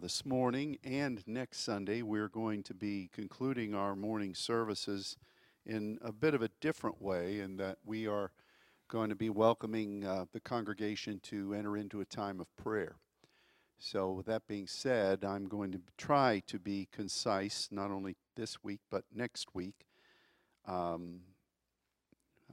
this 0.00 0.26
morning 0.26 0.78
and 0.84 1.22
next 1.26 1.60
Sunday, 1.60 2.02
we're 2.02 2.28
going 2.28 2.62
to 2.64 2.74
be 2.74 3.08
concluding 3.12 3.74
our 3.74 3.96
morning 3.96 4.34
services 4.34 5.16
in 5.64 5.98
a 6.02 6.12
bit 6.12 6.34
of 6.34 6.42
a 6.42 6.50
different 6.60 7.00
way, 7.00 7.40
in 7.40 7.56
that 7.56 7.78
we 7.84 8.06
are 8.06 8.32
going 8.88 9.08
to 9.08 9.14
be 9.14 9.30
welcoming 9.30 10.04
uh, 10.04 10.26
the 10.32 10.40
congregation 10.40 11.18
to 11.20 11.54
enter 11.54 11.76
into 11.76 12.00
a 12.00 12.04
time 12.04 12.40
of 12.40 12.54
prayer. 12.56 12.96
So, 13.78 14.12
with 14.12 14.26
that 14.26 14.46
being 14.46 14.66
said, 14.66 15.24
I'm 15.24 15.46
going 15.46 15.72
to 15.72 15.80
try 15.96 16.42
to 16.46 16.58
be 16.58 16.88
concise, 16.92 17.68
not 17.70 17.90
only 17.90 18.16
this 18.36 18.62
week, 18.62 18.80
but 18.90 19.04
next 19.14 19.54
week. 19.54 19.86
Um, 20.66 21.20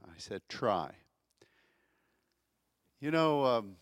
I 0.04 0.18
said 0.18 0.42
try. 0.48 0.92
You 3.00 3.10
know, 3.10 3.44
um, 3.44 3.76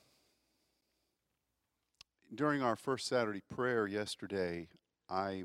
during 2.34 2.62
our 2.62 2.76
first 2.76 3.06
Saturday 3.06 3.42
prayer 3.50 3.86
yesterday, 3.86 4.68
I 5.08 5.44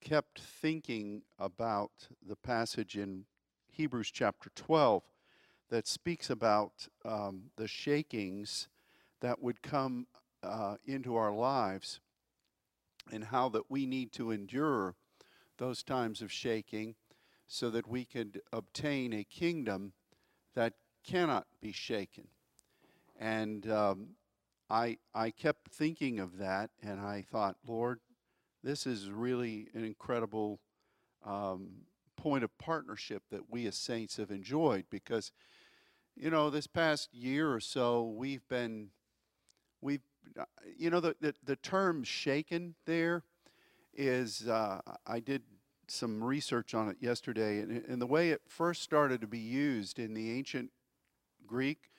kept 0.00 0.40
thinking 0.40 1.22
about 1.38 1.90
the 2.24 2.36
passage 2.36 2.96
in 2.96 3.24
Hebrews 3.68 4.10
chapter 4.12 4.50
12 4.54 5.02
that 5.70 5.88
speaks 5.88 6.30
about 6.30 6.88
um, 7.04 7.50
the 7.56 7.66
shakings 7.66 8.68
that 9.20 9.42
would 9.42 9.60
come 9.60 10.06
uh, 10.42 10.76
into 10.86 11.16
our 11.16 11.32
lives 11.32 11.98
and 13.10 13.24
how 13.24 13.48
that 13.48 13.68
we 13.68 13.84
need 13.84 14.12
to 14.12 14.30
endure 14.30 14.94
those 15.58 15.82
times 15.82 16.22
of 16.22 16.30
shaking 16.30 16.94
so 17.48 17.70
that 17.70 17.88
we 17.88 18.04
could 18.04 18.40
obtain 18.52 19.12
a 19.12 19.24
kingdom 19.24 19.92
that 20.54 20.74
cannot 21.04 21.46
be 21.60 21.72
shaken. 21.72 22.28
And 23.18 23.68
um, 23.68 24.10
I, 24.70 24.98
I 25.14 25.30
kept 25.30 25.68
thinking 25.70 26.18
of 26.18 26.38
that 26.38 26.70
and 26.82 27.00
I 27.00 27.24
thought, 27.30 27.56
Lord, 27.66 28.00
this 28.62 28.86
is 28.86 29.10
really 29.10 29.68
an 29.74 29.84
incredible 29.84 30.60
um, 31.24 31.68
point 32.16 32.44
of 32.44 32.56
partnership 32.58 33.22
that 33.30 33.50
we 33.50 33.66
as 33.66 33.76
saints 33.76 34.16
have 34.16 34.30
enjoyed 34.30 34.84
because, 34.90 35.32
you 36.16 36.30
know, 36.30 36.50
this 36.50 36.66
past 36.66 37.14
year 37.14 37.52
or 37.52 37.60
so, 37.60 38.04
we've 38.04 38.46
been, 38.48 38.88
we've, 39.80 40.02
uh, 40.38 40.44
you 40.76 40.90
know, 40.90 41.00
the, 41.00 41.16
the, 41.20 41.34
the 41.44 41.56
term 41.56 42.04
shaken 42.04 42.74
there 42.84 43.22
is, 43.94 44.46
uh, 44.48 44.80
I 45.06 45.20
did 45.20 45.42
some 45.86 46.22
research 46.22 46.74
on 46.74 46.88
it 46.88 46.96
yesterday, 47.00 47.60
and, 47.60 47.84
and 47.86 48.02
the 48.02 48.06
way 48.06 48.30
it 48.30 48.42
first 48.46 48.82
started 48.82 49.20
to 49.22 49.26
be 49.26 49.38
used 49.38 49.98
in 49.98 50.12
the 50.12 50.30
ancient 50.32 50.70
Greek 51.46 51.90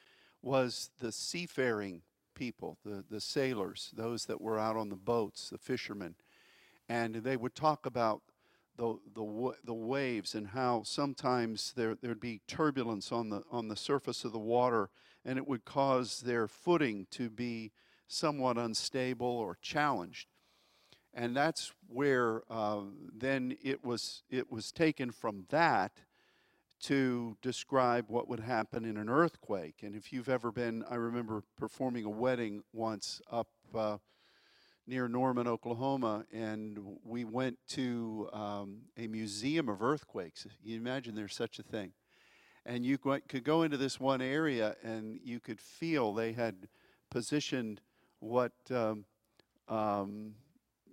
was 0.41 0.91
the 0.99 1.11
seafaring 1.11 2.03
people, 2.39 2.77
the, 2.85 3.03
the 3.11 3.19
sailors, 3.19 3.91
those 3.95 4.25
that 4.25 4.39
were 4.39 4.57
out 4.57 4.77
on 4.77 4.87
the 4.87 4.95
boats, 4.95 5.49
the 5.49 5.57
fishermen. 5.57 6.15
And 6.87 7.15
they 7.15 7.35
would 7.35 7.53
talk 7.53 7.85
about 7.85 8.21
the, 8.77 8.97
the, 9.13 9.51
the 9.65 9.73
waves 9.73 10.33
and 10.33 10.47
how 10.47 10.83
sometimes 10.85 11.73
there, 11.75 11.97
there'd 12.01 12.21
be 12.21 12.39
turbulence 12.47 13.11
on 13.11 13.29
the, 13.29 13.43
on 13.51 13.67
the 13.67 13.75
surface 13.75 14.23
of 14.23 14.31
the 14.31 14.39
water 14.39 14.89
and 15.25 15.37
it 15.37 15.49
would 15.49 15.65
cause 15.65 16.21
their 16.21 16.47
footing 16.47 17.07
to 17.11 17.29
be 17.29 17.73
somewhat 18.07 18.57
unstable 18.57 19.27
or 19.27 19.57
challenged. 19.61 20.29
And 21.13 21.35
that's 21.35 21.73
where 21.89 22.43
uh, 22.49 22.83
then 23.13 23.57
it 23.61 23.83
was, 23.83 24.23
it 24.29 24.49
was 24.49 24.71
taken 24.71 25.11
from 25.11 25.45
that 25.49 25.91
to 26.81 27.35
describe 27.41 28.05
what 28.07 28.27
would 28.29 28.39
happen 28.39 28.85
in 28.85 28.97
an 28.97 29.09
earthquake. 29.09 29.81
And 29.83 29.95
if 29.95 30.13
you've 30.13 30.29
ever 30.29 30.51
been, 30.51 30.83
I 30.89 30.95
remember 30.95 31.43
performing 31.57 32.05
a 32.05 32.09
wedding 32.09 32.63
once 32.73 33.21
up 33.31 33.49
uh, 33.75 33.97
near 34.87 35.07
Norman, 35.07 35.47
Oklahoma, 35.47 36.25
and 36.31 36.79
we 37.03 37.23
went 37.25 37.57
to 37.69 38.29
um, 38.33 38.81
a 38.97 39.07
museum 39.07 39.69
of 39.69 39.81
earthquakes. 39.81 40.47
You 40.63 40.77
imagine 40.77 41.15
there's 41.15 41.35
such 41.35 41.59
a 41.59 41.63
thing. 41.63 41.91
And 42.65 42.85
you 42.85 42.97
could 42.97 43.43
go 43.43 43.63
into 43.63 43.77
this 43.77 43.99
one 43.99 44.21
area 44.21 44.75
and 44.83 45.19
you 45.23 45.39
could 45.39 45.59
feel 45.59 46.13
they 46.13 46.33
had 46.33 46.67
positioned 47.09 47.81
what. 48.19 48.53
Um, 48.69 49.05
um, 49.67 50.33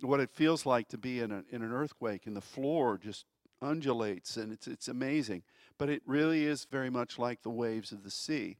what 0.01 0.19
it 0.19 0.29
feels 0.29 0.65
like 0.65 0.87
to 0.89 0.97
be 0.97 1.19
in, 1.19 1.31
a, 1.31 1.43
in 1.49 1.61
an 1.61 1.71
earthquake, 1.71 2.27
and 2.27 2.35
the 2.35 2.41
floor 2.41 2.97
just 2.97 3.25
undulates, 3.61 4.37
and 4.37 4.51
it's, 4.53 4.67
it's 4.67 4.87
amazing 4.87 5.43
but 5.77 5.89
it 5.89 6.01
really 6.05 6.45
is 6.45 6.65
very 6.65 6.89
much 6.89 7.19
like 7.19 7.43
the 7.43 7.49
waves 7.49 7.91
of 7.91 8.03
the 8.03 8.11
sea. 8.11 8.57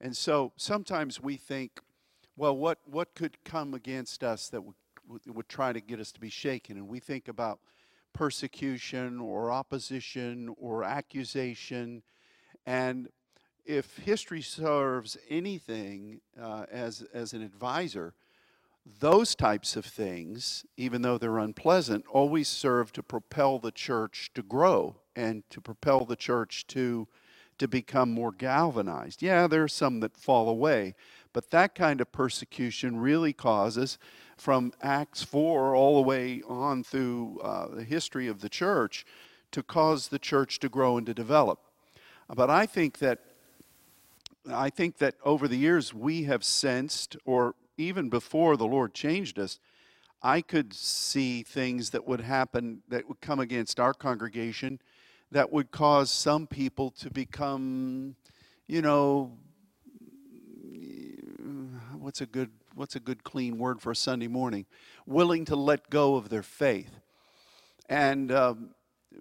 And 0.00 0.16
so 0.16 0.52
sometimes 0.56 1.20
we 1.20 1.36
think, 1.36 1.80
well, 2.36 2.56
what, 2.56 2.78
what 2.86 3.14
could 3.14 3.42
come 3.44 3.74
against 3.74 4.22
us 4.24 4.48
that 4.48 4.62
would, 4.62 4.74
would 5.26 5.48
try 5.48 5.72
to 5.72 5.80
get 5.80 6.00
us 6.00 6.12
to 6.12 6.20
be 6.20 6.30
shaken? 6.30 6.76
And 6.76 6.88
we 6.88 7.00
think 7.00 7.28
about 7.28 7.60
persecution 8.12 9.20
or 9.20 9.52
opposition 9.52 10.54
or 10.58 10.84
accusation. 10.84 12.02
And 12.64 13.08
if 13.66 13.98
history 13.98 14.42
serves 14.42 15.18
anything 15.28 16.20
uh, 16.40 16.64
as, 16.70 17.04
as 17.12 17.32
an 17.32 17.42
advisor, 17.42 18.14
those 18.84 19.34
types 19.34 19.76
of 19.76 19.84
things, 19.84 20.64
even 20.76 21.02
though 21.02 21.18
they're 21.18 21.38
unpleasant, 21.38 22.04
always 22.10 22.48
serve 22.48 22.92
to 22.92 23.02
propel 23.02 23.58
the 23.58 23.70
church 23.70 24.30
to 24.34 24.42
grow 24.42 24.96
and 25.14 25.42
to 25.50 25.60
propel 25.60 26.04
the 26.04 26.16
church 26.16 26.66
to, 26.68 27.06
to 27.58 27.68
become 27.68 28.10
more 28.10 28.32
galvanized. 28.32 29.22
Yeah, 29.22 29.46
there 29.46 29.62
are 29.62 29.68
some 29.68 30.00
that 30.00 30.16
fall 30.16 30.48
away, 30.48 30.94
but 31.32 31.50
that 31.50 31.74
kind 31.74 32.00
of 32.00 32.10
persecution 32.12 32.98
really 32.98 33.32
causes, 33.32 33.98
from 34.36 34.72
Acts 34.80 35.22
4 35.22 35.76
all 35.76 35.96
the 35.96 36.08
way 36.08 36.42
on 36.48 36.82
through 36.82 37.38
uh, 37.44 37.74
the 37.74 37.84
history 37.84 38.26
of 38.26 38.40
the 38.40 38.48
church, 38.48 39.04
to 39.52 39.62
cause 39.62 40.08
the 40.08 40.18
church 40.18 40.58
to 40.60 40.68
grow 40.68 40.96
and 40.96 41.06
to 41.06 41.12
develop. 41.12 41.60
But 42.34 42.48
I 42.48 42.66
think 42.66 42.98
that 42.98 43.18
I 44.50 44.70
think 44.70 44.96
that 44.98 45.16
over 45.22 45.46
the 45.46 45.58
years 45.58 45.92
we 45.92 46.24
have 46.24 46.42
sensed, 46.42 47.16
or 47.26 47.54
even 47.80 48.08
before 48.08 48.56
the 48.56 48.66
Lord 48.66 48.94
changed 48.94 49.38
us, 49.38 49.58
I 50.22 50.42
could 50.42 50.74
see 50.74 51.42
things 51.42 51.90
that 51.90 52.06
would 52.06 52.20
happen 52.20 52.82
that 52.88 53.08
would 53.08 53.20
come 53.20 53.40
against 53.40 53.80
our 53.80 53.94
congregation 53.94 54.80
that 55.32 55.52
would 55.52 55.70
cause 55.70 56.10
some 56.10 56.46
people 56.46 56.90
to 56.90 57.10
become, 57.10 58.16
you 58.66 58.82
know, 58.82 59.32
what's 61.98 62.20
a 62.20 62.26
good 62.26 62.50
what's 62.74 62.96
a 62.96 63.00
good 63.00 63.24
clean 63.24 63.58
word 63.58 63.80
for 63.80 63.90
a 63.90 63.96
Sunday 63.96 64.28
morning? 64.28 64.66
Willing 65.06 65.44
to 65.46 65.56
let 65.56 65.90
go 65.90 66.16
of 66.16 66.28
their 66.28 66.42
faith. 66.42 67.00
And 67.88 68.30
um, 68.30 68.70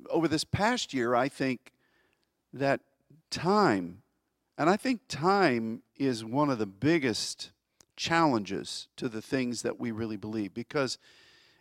over 0.09 0.27
this 0.27 0.43
past 0.43 0.93
year, 0.93 1.15
I 1.15 1.29
think 1.29 1.73
that 2.53 2.81
time, 3.31 4.01
and 4.57 4.69
I 4.69 4.77
think 4.77 5.01
time 5.07 5.81
is 5.97 6.23
one 6.23 6.49
of 6.49 6.59
the 6.59 6.65
biggest 6.65 7.51
challenges 7.99 8.87
to 8.95 9.09
the 9.09 9.21
things 9.21 9.61
that 9.61 9.77
we 9.77 9.91
really 9.91 10.15
believe 10.15 10.53
because 10.53 10.97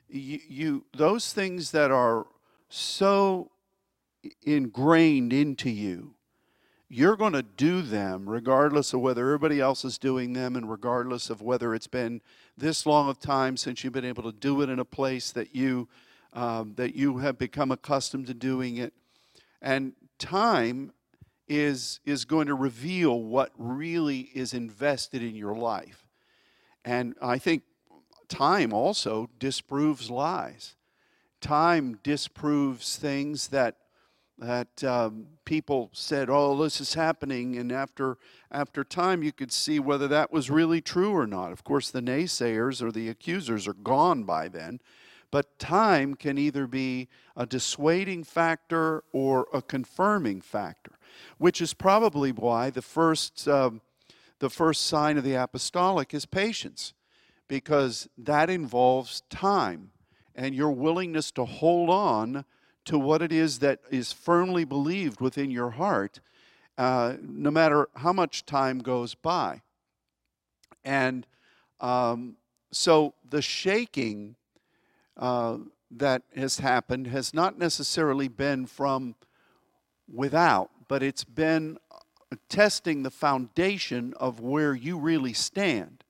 you, 0.08 0.38
you 0.48 0.84
those 0.96 1.32
things 1.32 1.72
that 1.72 1.90
are 1.90 2.26
so 2.68 3.50
ingrained 4.42 5.32
into 5.32 5.68
you 5.68 6.14
you're 6.88 7.16
going 7.16 7.32
to 7.32 7.42
do 7.42 7.82
them 7.82 8.28
regardless 8.28 8.94
of 8.94 9.00
whether 9.00 9.24
everybody 9.24 9.60
else 9.60 9.84
is 9.84 9.98
doing 9.98 10.32
them 10.32 10.54
and 10.54 10.70
regardless 10.70 11.28
of 11.28 11.42
whether 11.42 11.74
it's 11.74 11.88
been 11.88 12.20
this 12.56 12.86
long 12.86 13.08
of 13.08 13.18
time 13.18 13.56
since 13.56 13.82
you've 13.82 13.92
been 13.92 14.04
able 14.04 14.22
to 14.22 14.32
do 14.32 14.62
it 14.62 14.70
in 14.70 14.78
a 14.78 14.84
place 14.84 15.32
that 15.32 15.56
you 15.56 15.88
um, 16.34 16.74
that 16.76 16.94
you 16.94 17.18
have 17.18 17.36
become 17.36 17.72
accustomed 17.72 18.26
to 18.26 18.34
doing 18.34 18.76
it. 18.76 18.92
And 19.60 19.94
time 20.18 20.92
is 21.48 22.00
is 22.06 22.24
going 22.24 22.46
to 22.46 22.54
reveal 22.54 23.22
what 23.22 23.50
really 23.58 24.30
is 24.34 24.54
invested 24.54 25.22
in 25.22 25.34
your 25.34 25.56
life 25.56 26.07
and 26.88 27.14
I 27.20 27.36
think 27.36 27.64
time 28.28 28.72
also 28.72 29.28
disproves 29.38 30.10
lies. 30.10 30.74
Time 31.42 32.00
disproves 32.02 32.96
things 32.96 33.48
that 33.48 33.76
that 34.38 34.82
um, 34.84 35.26
people 35.44 35.90
said, 35.92 36.30
"Oh, 36.30 36.56
this 36.62 36.80
is 36.80 36.94
happening," 36.94 37.58
and 37.58 37.70
after 37.70 38.16
after 38.50 38.84
time, 38.84 39.22
you 39.22 39.32
could 39.32 39.52
see 39.52 39.78
whether 39.78 40.08
that 40.08 40.32
was 40.32 40.48
really 40.48 40.80
true 40.80 41.10
or 41.10 41.26
not. 41.26 41.52
Of 41.52 41.62
course, 41.62 41.90
the 41.90 42.00
naysayers 42.00 42.80
or 42.80 42.90
the 42.90 43.10
accusers 43.10 43.68
are 43.68 43.74
gone 43.74 44.24
by 44.24 44.48
then, 44.48 44.80
but 45.30 45.58
time 45.58 46.14
can 46.14 46.38
either 46.38 46.66
be 46.66 47.08
a 47.36 47.44
dissuading 47.44 48.24
factor 48.24 49.04
or 49.12 49.46
a 49.52 49.60
confirming 49.60 50.40
factor, 50.40 50.92
which 51.36 51.60
is 51.60 51.74
probably 51.74 52.32
why 52.32 52.70
the 52.70 52.80
first 52.80 53.46
um, 53.46 53.82
the 54.38 54.50
first 54.50 54.86
sign 54.86 55.18
of 55.18 55.24
the 55.24 55.34
apostolic 55.34 56.14
is 56.14 56.26
patience, 56.26 56.94
because 57.48 58.08
that 58.16 58.50
involves 58.50 59.22
time 59.30 59.90
and 60.34 60.54
your 60.54 60.70
willingness 60.70 61.30
to 61.32 61.44
hold 61.44 61.90
on 61.90 62.44
to 62.84 62.98
what 62.98 63.20
it 63.20 63.32
is 63.32 63.58
that 63.58 63.80
is 63.90 64.12
firmly 64.12 64.64
believed 64.64 65.20
within 65.20 65.50
your 65.50 65.70
heart, 65.70 66.20
uh, 66.78 67.14
no 67.20 67.50
matter 67.50 67.88
how 67.96 68.12
much 68.12 68.46
time 68.46 68.78
goes 68.78 69.14
by. 69.14 69.60
And 70.84 71.26
um, 71.80 72.36
so 72.70 73.14
the 73.28 73.42
shaking 73.42 74.36
uh, 75.16 75.58
that 75.90 76.22
has 76.36 76.60
happened 76.60 77.08
has 77.08 77.34
not 77.34 77.58
necessarily 77.58 78.28
been 78.28 78.66
from 78.66 79.16
without, 80.10 80.70
but 80.86 81.02
it's 81.02 81.24
been 81.24 81.78
testing 82.48 83.02
the 83.02 83.10
foundation 83.10 84.14
of 84.18 84.40
where 84.40 84.74
you 84.74 84.98
really 84.98 85.32
stand. 85.32 86.04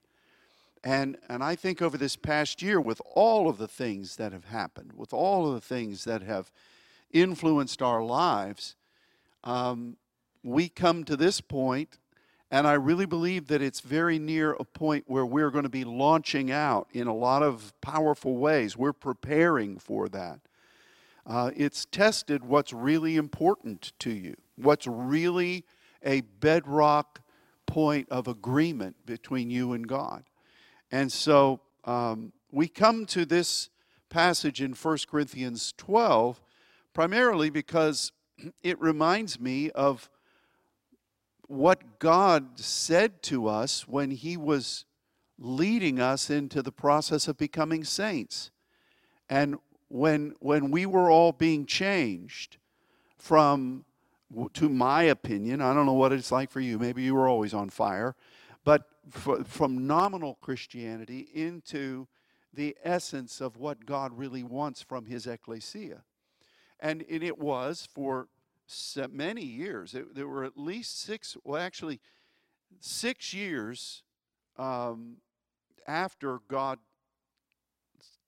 And, 0.84 1.18
and 1.28 1.42
I 1.42 1.54
think 1.56 1.82
over 1.82 1.98
this 1.98 2.16
past 2.16 2.62
year, 2.62 2.80
with 2.80 3.00
all 3.14 3.48
of 3.48 3.58
the 3.58 3.68
things 3.68 4.16
that 4.16 4.32
have 4.32 4.46
happened, 4.46 4.92
with 4.96 5.12
all 5.12 5.48
of 5.48 5.54
the 5.54 5.60
things 5.60 6.04
that 6.04 6.22
have 6.22 6.50
influenced 7.12 7.82
our 7.82 8.02
lives, 8.02 8.76
um, 9.44 9.96
we 10.42 10.68
come 10.68 11.04
to 11.04 11.16
this 11.16 11.40
point, 11.40 11.98
and 12.50 12.66
I 12.66 12.74
really 12.74 13.06
believe 13.06 13.48
that 13.48 13.60
it's 13.60 13.80
very 13.80 14.18
near 14.18 14.52
a 14.52 14.64
point 14.64 15.04
where 15.06 15.26
we're 15.26 15.50
going 15.50 15.64
to 15.64 15.68
be 15.68 15.84
launching 15.84 16.50
out 16.50 16.88
in 16.92 17.06
a 17.06 17.14
lot 17.14 17.42
of 17.42 17.72
powerful 17.80 18.36
ways. 18.36 18.76
We're 18.76 18.92
preparing 18.92 19.78
for 19.78 20.08
that. 20.08 20.40
Uh, 21.26 21.50
it's 21.54 21.84
tested 21.84 22.44
what's 22.44 22.72
really 22.72 23.16
important 23.16 23.92
to 23.98 24.10
you, 24.10 24.36
what's 24.56 24.86
really 24.86 25.64
a 26.04 26.20
bedrock 26.20 27.20
point 27.66 28.08
of 28.10 28.28
agreement 28.28 28.96
between 29.04 29.50
you 29.50 29.72
and 29.72 29.86
God. 29.86 30.24
And 30.90 31.12
so 31.12 31.60
um, 31.84 32.32
we 32.50 32.68
come 32.68 33.06
to 33.06 33.24
this 33.24 33.68
passage 34.08 34.62
in 34.62 34.72
1 34.72 34.98
Corinthians 35.10 35.74
12 35.76 36.40
primarily 36.94 37.50
because 37.50 38.12
it 38.62 38.80
reminds 38.80 39.38
me 39.38 39.70
of 39.70 40.10
what 41.46 41.98
God 41.98 42.58
said 42.58 43.22
to 43.24 43.48
us 43.48 43.86
when 43.86 44.10
He 44.10 44.36
was 44.36 44.84
leading 45.38 46.00
us 46.00 46.30
into 46.30 46.62
the 46.62 46.72
process 46.72 47.28
of 47.28 47.38
becoming 47.38 47.84
saints. 47.84 48.50
And 49.30 49.58
when, 49.88 50.34
when 50.40 50.70
we 50.70 50.86
were 50.86 51.10
all 51.10 51.32
being 51.32 51.66
changed 51.66 52.58
from, 53.16 53.84
to 54.54 54.68
my 54.68 55.04
opinion, 55.04 55.60
I 55.60 55.72
don't 55.72 55.86
know 55.86 55.92
what 55.92 56.12
it's 56.12 56.32
like 56.32 56.50
for 56.50 56.60
you, 56.60 56.78
maybe 56.78 57.02
you 57.02 57.14
were 57.14 57.28
always 57.28 57.54
on 57.54 57.70
fire, 57.70 58.14
but 58.64 58.84
from 59.46 59.86
nominal 59.86 60.36
Christianity 60.40 61.28
into 61.32 62.08
the 62.52 62.76
essence 62.82 63.40
of 63.40 63.56
what 63.56 63.86
God 63.86 64.16
really 64.16 64.42
wants 64.42 64.82
from 64.82 65.06
his 65.06 65.26
ecclesia. 65.26 66.02
And, 66.80 67.04
and 67.10 67.22
it 67.22 67.38
was 67.38 67.88
for 67.92 68.28
many 69.10 69.44
years. 69.44 69.94
It, 69.94 70.14
there 70.14 70.28
were 70.28 70.44
at 70.44 70.56
least 70.56 71.00
six, 71.00 71.36
well, 71.44 71.60
actually, 71.60 72.00
six 72.80 73.32
years 73.32 74.02
um, 74.58 75.16
after 75.86 76.40
God 76.48 76.78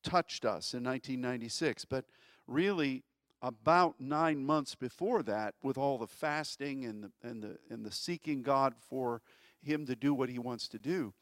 touched 0.02 0.44
us 0.44 0.74
in 0.74 0.84
1996. 0.84 1.84
But 1.84 2.06
really, 2.46 3.04
about 3.42 4.00
nine 4.00 4.44
months 4.44 4.74
before 4.74 5.22
that, 5.22 5.54
with 5.62 5.78
all 5.78 5.98
the 5.98 6.06
fasting 6.06 6.84
and 6.84 7.04
the, 7.04 7.10
and 7.22 7.42
the, 7.42 7.58
and 7.70 7.84
the 7.84 7.92
seeking 7.92 8.42
God 8.42 8.74
for 8.78 9.22
him 9.62 9.86
to 9.86 9.96
do 9.96 10.12
what 10.12 10.28
he 10.28 10.38
wants 10.38 10.68
to 10.68 10.78
do. 10.78 11.12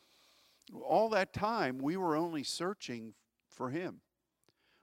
All 0.72 1.08
that 1.10 1.32
time, 1.32 1.78
we 1.78 1.96
were 1.96 2.16
only 2.16 2.42
searching 2.42 3.14
for 3.48 3.70
him. 3.70 4.00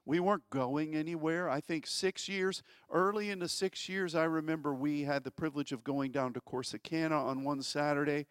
We 0.05 0.19
weren't 0.19 0.49
going 0.49 0.95
anywhere. 0.95 1.49
I 1.49 1.59
think 1.59 1.87
six 1.87 2.29
years, 2.29 2.61
early 2.91 3.31
in 3.31 3.39
the 3.39 3.49
six 3.49 3.89
years, 3.89 4.13
I 4.13 4.25
remember 4.25 4.73
we 4.73 5.01
had 5.01 5.23
the 5.23 5.31
privilege 5.31 5.71
of 5.71 5.83
going 5.83 6.11
down 6.11 6.33
to 6.33 6.41
Corsicana 6.41 7.25
on 7.25 7.43
one 7.43 7.63
Saturday. 7.63 8.27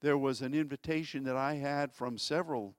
There 0.00 0.16
was 0.16 0.40
an 0.40 0.54
invitation 0.54 1.24
that 1.24 1.36
I 1.36 1.54
had 1.54 1.92
from 1.92 2.16
several 2.18 2.74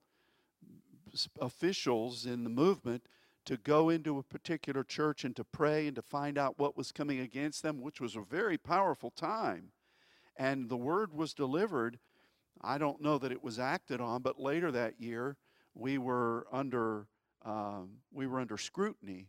officials 1.39 2.25
in 2.25 2.43
the 2.43 2.49
movement 2.49 3.03
to 3.49 3.57
go 3.57 3.89
into 3.89 4.17
a 4.17 4.23
particular 4.23 4.83
church 4.83 5.25
and 5.25 5.35
to 5.35 5.43
pray 5.43 5.87
and 5.87 5.95
to 5.95 6.01
find 6.01 6.37
out 6.37 6.59
what 6.59 6.77
was 6.77 6.91
coming 6.91 7.19
against 7.19 7.63
them, 7.63 7.81
which 7.81 7.99
was 7.99 8.15
a 8.15 8.21
very 8.21 8.57
powerful 8.57 9.09
time 9.11 9.71
and 10.39 10.69
the 10.69 10.77
word 10.77 11.13
was 11.13 11.33
delivered. 11.33 11.99
I 12.61 12.77
don't 12.77 13.01
know 13.01 13.17
that 13.17 13.31
it 13.31 13.43
was 13.43 13.59
acted 13.59 13.99
on, 13.99 14.21
but 14.21 14.39
later 14.39 14.71
that 14.71 14.99
year 14.99 15.35
we 15.75 15.97
were 15.97 16.47
under 16.51 17.07
um, 17.43 17.97
we 18.11 18.27
were 18.27 18.39
under 18.39 18.57
scrutiny. 18.57 19.27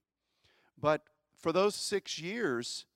But 0.79 1.03
for 1.39 1.53
those 1.53 1.75
six 1.75 2.19
years, 2.19 2.87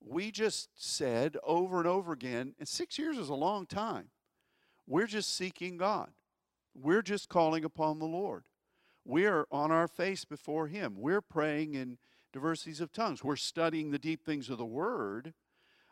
we 0.00 0.30
just 0.30 0.70
said 0.74 1.36
over 1.44 1.78
and 1.78 1.86
over 1.86 2.12
again, 2.12 2.54
and 2.58 2.66
six 2.66 2.98
years 2.98 3.18
is 3.18 3.28
a 3.28 3.34
long 3.34 3.66
time. 3.66 4.08
We're 4.86 5.06
just 5.06 5.36
seeking 5.36 5.76
God. 5.76 6.10
We're 6.74 7.02
just 7.02 7.28
calling 7.28 7.64
upon 7.64 7.98
the 7.98 8.06
Lord. 8.06 8.44
We're 9.04 9.46
on 9.50 9.70
our 9.70 9.88
face 9.88 10.24
before 10.24 10.66
Him. 10.66 10.94
We're 10.96 11.20
praying 11.20 11.74
in 11.74 11.98
diversities 12.32 12.80
of 12.80 12.92
tongues. 12.92 13.22
We're 13.22 13.36
studying 13.36 13.90
the 13.90 13.98
deep 13.98 14.24
things 14.24 14.50
of 14.50 14.58
the 14.58 14.64
Word 14.64 15.34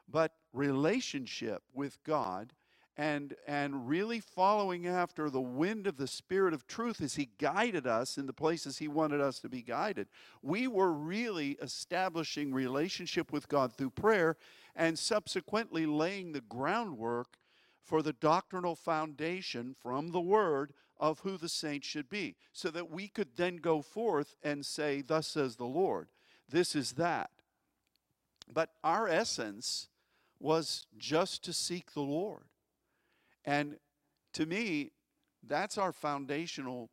but 0.09 0.33
relationship 0.53 1.63
with 1.73 1.99
God 2.05 2.53
and 2.97 3.35
and 3.47 3.89
really 3.89 4.21
following 4.21 4.87
after 4.87 5.31
the 5.31 5.41
wind 5.41 5.87
of 5.87 5.97
the 5.97 6.07
spirit 6.07 6.53
of 6.53 6.67
truth 6.67 7.01
as 7.01 7.15
he 7.15 7.31
guided 7.39 7.87
us 7.87 8.19
in 8.19 8.27
the 8.27 8.35
places 8.35 8.77
he 8.77 8.89
wanted 8.89 9.21
us 9.21 9.39
to 9.39 9.49
be 9.49 9.63
guided 9.63 10.07
we 10.43 10.67
were 10.67 10.93
really 10.93 11.53
establishing 11.63 12.53
relationship 12.53 13.33
with 13.33 13.49
God 13.49 13.73
through 13.73 13.91
prayer 13.91 14.37
and 14.77 14.99
subsequently 14.99 15.87
laying 15.87 16.33
the 16.33 16.43
groundwork 16.43 17.39
for 17.81 18.03
the 18.03 18.13
doctrinal 18.13 18.77
foundation 18.77 19.75
from 19.81 20.09
the 20.09 20.21
word 20.21 20.75
of 20.99 21.21
who 21.21 21.37
the 21.37 21.49
saints 21.49 21.87
should 21.87 22.09
be 22.09 22.37
so 22.53 22.71
that 22.71 22.91
we 22.91 23.09
could 23.09 23.37
then 23.37 23.57
go 23.57 23.83
forth 23.83 24.37
and 24.43 24.65
say 24.65 25.03
thus 25.03 25.27
says 25.27 25.57
the 25.57 25.65
Lord 25.65 26.09
this 26.49 26.75
is 26.75 26.93
that 26.93 27.31
but 28.53 28.71
our 28.85 29.09
essence 29.09 29.89
was 30.39 30.87
just 30.99 31.45
to 31.45 31.53
seek 31.53 31.93
the 31.93 32.01
Lord. 32.01 32.45
And 33.45 33.77
to 34.35 34.45
me, 34.45 34.91
that's 35.47 35.79
our 35.79 35.93
foundational 35.93 36.91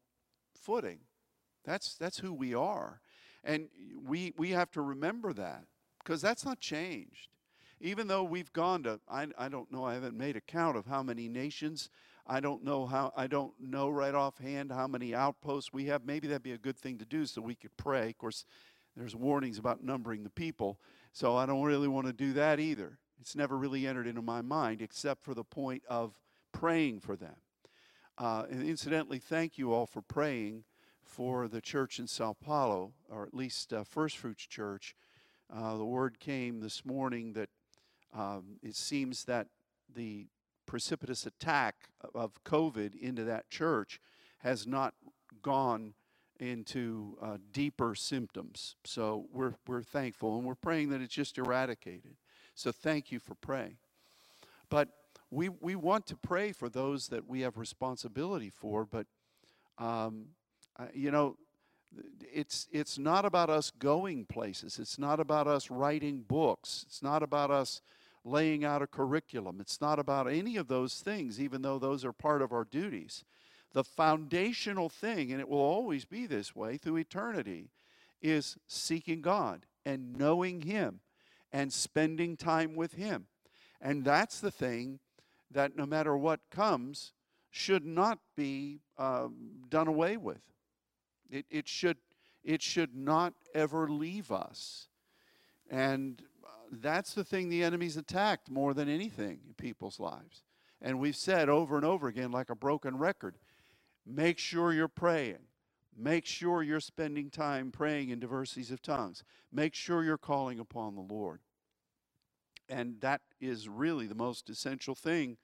footing. 0.54 1.00
That's, 1.66 1.96
that's 1.96 2.20
who 2.20 2.34
we 2.34 2.54
are. 2.54 3.02
And 3.44 3.70
we, 4.06 4.34
we 4.38 4.52
have 4.52 4.72
to 4.72 4.82
remember 4.82 5.34
that 5.34 5.64
because 6.04 6.22
that's 6.22 6.46
not 6.46 6.60
changed. 6.60 7.30
Even 7.82 8.08
though 8.08 8.24
we've 8.24 8.52
gone 8.52 8.84
to, 8.84 9.00
I, 9.10 9.28
I 9.38 9.50
don't 9.50 9.72
know, 9.72 9.86
I 9.86 9.94
haven't 9.94 10.18
made 10.18 10.36
a 10.36 10.42
count 10.42 10.78
of 10.78 10.86
how 10.86 11.02
many 11.02 11.28
nations. 11.28 11.90
I 12.32 12.40
don't 12.40 12.64
know 12.64 12.86
how, 12.86 13.12
I 13.18 13.26
don't 13.26 13.54
know 13.60 13.90
right 13.90 14.14
offhand 14.14 14.72
how 14.72 14.88
many 14.88 15.16
outposts 15.16 15.74
we 15.74 15.86
have. 15.86 16.06
Maybe 16.06 16.28
that'd 16.28 16.44
be 16.44 16.52
a 16.52 16.60
good 16.60 16.78
thing 16.78 17.00
to 17.00 17.06
do 17.06 17.26
so 17.26 17.42
we 17.42 17.56
could 17.56 17.76
pray. 17.76 18.10
Of 18.10 18.20
course, 18.20 18.46
there's 18.96 19.16
warnings 19.16 19.58
about 19.58 19.84
numbering 19.84 20.24
the 20.24 20.30
people, 20.30 20.80
so 21.12 21.36
I 21.36 21.48
don't 21.48 21.64
really 21.64 21.88
want 21.88 22.06
to 22.06 22.14
do 22.14 22.34
that 22.34 22.60
either. 22.60 23.00
It's 23.20 23.36
never 23.36 23.58
really 23.58 23.88
entered 23.88 24.06
into 24.06 24.22
my 24.22 24.42
mind 24.44 24.80
except 24.80 25.24
for 25.24 25.34
the 25.34 25.44
point 25.44 25.82
of 25.90 26.20
praying 26.52 27.00
for 27.00 27.16
them. 27.16 27.36
Uh, 28.16 28.44
and 28.52 28.62
incidentally, 28.62 29.18
thank 29.18 29.58
you 29.58 29.74
all 29.74 29.88
for 29.88 30.04
praying 30.04 30.66
for 31.02 31.48
the 31.48 31.62
church 31.62 31.98
in 31.98 32.06
Sao 32.06 32.34
Paulo, 32.34 32.94
or 33.10 33.26
at 33.26 33.34
least 33.34 33.74
uh, 33.74 33.84
First 33.84 34.18
Fruits 34.18 34.46
Church. 34.46 34.96
Uh, 35.52 35.78
the 35.78 35.86
word 35.86 36.20
came 36.20 36.60
this 36.60 36.86
morning 36.86 37.34
that 37.34 37.50
um, 38.14 38.60
it 38.62 38.76
seems 38.76 39.24
that 39.24 39.48
the 39.96 40.28
precipitous 40.70 41.26
attack 41.26 41.90
of 42.14 42.44
COVID 42.44 42.94
into 42.96 43.24
that 43.24 43.50
church 43.50 44.00
has 44.38 44.68
not 44.68 44.94
gone 45.42 45.96
into 46.40 47.18
uh, 47.24 47.38
deeper 47.52 47.96
symptoms. 47.96 48.76
So 48.86 49.26
we're, 49.34 49.56
we're 49.68 49.82
thankful 49.82 50.38
and 50.38 50.46
we're 50.46 50.54
praying 50.54 50.90
that 50.90 51.02
it's 51.02 51.14
just 51.14 51.40
eradicated. 51.40 52.18
So 52.54 52.72
thank 52.72 53.12
you 53.12 53.18
for 53.18 53.34
praying. 53.34 53.78
But 54.70 54.90
we, 55.32 55.50
we 55.50 55.76
want 55.76 56.06
to 56.06 56.16
pray 56.16 56.52
for 56.52 56.70
those 56.70 57.08
that 57.08 57.28
we 57.28 57.42
have 57.42 57.58
responsibility 57.58 58.52
for, 58.52 58.86
but, 58.86 59.08
um, 59.80 60.28
uh, 60.78 60.86
you 60.94 61.10
know, 61.10 61.36
it's, 62.32 62.68
it's 62.72 63.00
not 63.00 63.26
about 63.26 63.50
us 63.50 63.72
going 63.72 64.26
places. 64.26 64.78
It's 64.78 65.00
not 65.00 65.20
about 65.20 65.48
us 65.48 65.72
writing 65.72 66.22
books. 66.28 66.86
It's 66.88 67.02
not 67.02 67.24
about 67.24 67.50
us 67.50 67.82
laying 68.24 68.64
out 68.66 68.82
a 68.82 68.88
curriculum. 68.88 69.60
It's 69.60 69.82
not 69.82 70.00
about 70.00 70.28
any 70.28 70.58
of 70.58 70.68
those 70.68 71.00
things, 71.00 71.40
even 71.40 71.62
though 71.62 71.80
those 71.80 72.04
are 72.04 72.14
part 72.14 72.42
of 72.42 72.52
our 72.52 72.66
duties. 72.66 73.24
The 73.74 73.84
foundational 73.84 74.90
thing, 74.90 75.32
and 75.32 75.40
it 75.40 75.48
will 75.48 75.60
always 75.60 76.06
be 76.06 76.26
this 76.26 76.56
way 76.56 76.78
through 76.78 76.98
eternity, 76.98 77.70
is 78.22 78.58
seeking 78.68 79.22
God 79.22 79.66
and 79.86 80.18
knowing 80.18 80.62
Him 80.62 81.00
and 81.52 81.72
spending 81.72 82.36
time 82.36 82.76
with 82.76 82.94
Him. 82.94 83.28
And 83.82 84.04
that's 84.04 84.40
the 84.40 84.52
thing 84.52 85.00
that 85.52 85.76
no 85.76 85.86
matter 85.86 86.18
what 86.18 86.42
comes, 86.52 87.14
should 87.52 87.86
not 87.86 88.20
be 88.36 88.80
um, 88.98 89.50
done 89.70 89.88
away 89.88 90.18
with. 90.18 90.42
It, 91.30 91.46
it, 91.50 91.68
should, 91.68 91.98
it 92.44 92.62
should 92.62 92.96
not 92.96 93.34
ever 93.56 93.88
leave 93.88 94.32
us. 94.32 94.88
And 95.70 96.22
that's 96.72 97.14
the 97.14 97.24
thing 97.24 97.50
the 97.50 97.64
enemy's 97.64 97.98
attacked 97.98 98.50
more 98.50 98.74
than 98.74 98.90
anything 98.90 99.40
in 99.48 99.54
people's 99.56 100.00
lives. 100.00 100.44
And 100.82 101.00
we've 101.00 101.16
said 101.16 101.50
over 101.50 101.76
and 101.76 101.86
over 101.86 102.08
again, 102.08 102.32
like 102.32 102.50
a 102.50 102.56
broken 102.56 102.98
record 102.98 103.36
make 104.06 104.40
sure 104.40 104.74
you're 104.74 104.88
praying. 104.88 105.38
Make 105.96 106.26
sure 106.26 106.64
you're 106.64 106.80
spending 106.80 107.30
time 107.30 107.72
praying 107.72 108.10
in 108.10 108.20
diversities 108.20 108.72
of 108.72 108.82
tongues. 108.82 109.24
Make 109.52 109.76
sure 109.76 110.04
you're 110.04 110.18
calling 110.18 110.60
upon 110.60 110.96
the 110.96 111.02
Lord. 111.14 111.42
And 112.70 113.02
that 113.02 113.22
is 113.42 113.68
really 113.68 114.08
the 114.08 114.16
most 114.16 114.50
essential 114.50 114.96
thing 114.96 115.38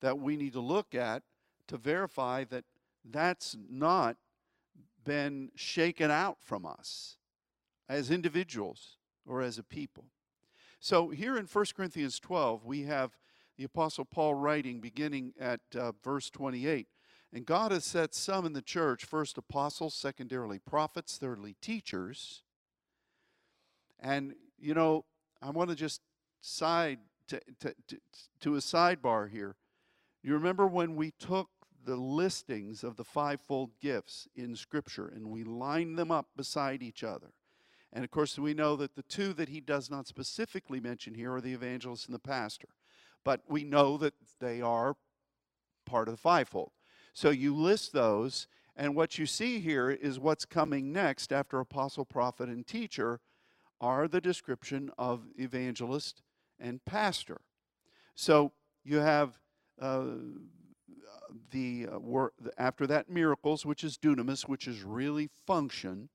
that 0.00 0.18
we 0.18 0.36
need 0.36 0.52
to 0.52 0.60
look 0.60 0.94
at 0.94 1.24
to 1.66 1.76
verify 1.76 2.44
that 2.44 2.64
that's 3.04 3.56
not 3.68 4.16
been 5.04 5.50
shaken 5.54 6.10
out 6.10 6.38
from 6.40 6.64
us 6.64 7.16
as 7.88 8.10
individuals 8.10 8.96
or 9.26 9.42
as 9.42 9.58
a 9.58 9.62
people. 9.62 10.04
So 10.78 11.08
here 11.10 11.36
in 11.36 11.46
1 11.46 11.64
Corinthians 11.76 12.20
12, 12.20 12.64
we 12.64 12.82
have 12.82 13.16
the 13.56 13.64
Apostle 13.64 14.04
Paul 14.04 14.34
writing 14.34 14.80
beginning 14.80 15.32
at 15.40 15.60
uh, 15.74 15.92
verse 16.02 16.30
28. 16.30 16.86
And 17.32 17.44
God 17.44 17.72
has 17.72 17.84
set 17.84 18.14
some 18.14 18.46
in 18.46 18.52
the 18.52 18.62
church, 18.62 19.04
first 19.04 19.36
apostles, 19.36 19.94
secondarily 19.94 20.58
prophets, 20.58 21.18
thirdly 21.18 21.56
teachers. 21.60 22.42
And, 23.98 24.34
you 24.58 24.74
know, 24.74 25.04
I 25.42 25.50
want 25.50 25.70
to 25.70 25.76
just 25.76 26.00
side 26.40 26.98
to, 27.28 27.40
to, 27.60 27.74
to, 27.88 27.98
to 28.40 28.54
a 28.54 28.58
sidebar 28.58 29.30
here. 29.30 29.56
You 30.22 30.34
remember 30.34 30.66
when 30.66 30.96
we 30.96 31.12
took 31.18 31.48
the 31.84 31.96
listings 31.96 32.82
of 32.82 32.96
the 32.96 33.04
fivefold 33.04 33.70
gifts 33.80 34.28
in 34.34 34.56
Scripture 34.56 35.08
and 35.14 35.30
we 35.30 35.44
lined 35.44 35.98
them 35.98 36.10
up 36.10 36.28
beside 36.36 36.82
each 36.82 37.02
other? 37.04 37.32
And 37.92 38.04
of 38.04 38.10
course, 38.10 38.38
we 38.38 38.54
know 38.54 38.76
that 38.76 38.94
the 38.94 39.02
two 39.02 39.32
that 39.34 39.48
he 39.48 39.60
does 39.60 39.90
not 39.90 40.06
specifically 40.06 40.80
mention 40.80 41.14
here 41.14 41.34
are 41.34 41.40
the 41.40 41.54
evangelist 41.54 42.06
and 42.06 42.14
the 42.14 42.18
pastor. 42.18 42.68
But 43.24 43.42
we 43.48 43.64
know 43.64 43.96
that 43.98 44.14
they 44.40 44.60
are 44.60 44.96
part 45.86 46.08
of 46.08 46.14
the 46.14 46.20
fivefold. 46.20 46.72
So 47.14 47.30
you 47.30 47.54
list 47.54 47.92
those, 47.92 48.46
and 48.76 48.94
what 48.94 49.18
you 49.18 49.24
see 49.24 49.60
here 49.60 49.90
is 49.90 50.18
what's 50.18 50.44
coming 50.44 50.92
next 50.92 51.32
after 51.32 51.58
apostle, 51.58 52.04
prophet, 52.04 52.48
and 52.48 52.66
teacher 52.66 53.20
are 53.80 54.08
the 54.08 54.20
description 54.20 54.90
of 54.98 55.22
evangelist 55.38 56.22
and 56.58 56.84
pastor. 56.84 57.40
So 58.14 58.52
you 58.84 58.98
have 58.98 59.38
uh, 59.80 60.04
the 61.50 61.88
uh, 61.92 61.98
wor- 61.98 62.32
after 62.58 62.86
that 62.86 63.10
miracles, 63.10 63.66
which 63.66 63.84
is 63.84 63.98
dunamis, 63.98 64.42
which 64.42 64.66
is 64.66 64.82
really 64.82 65.28
function. 65.46 66.08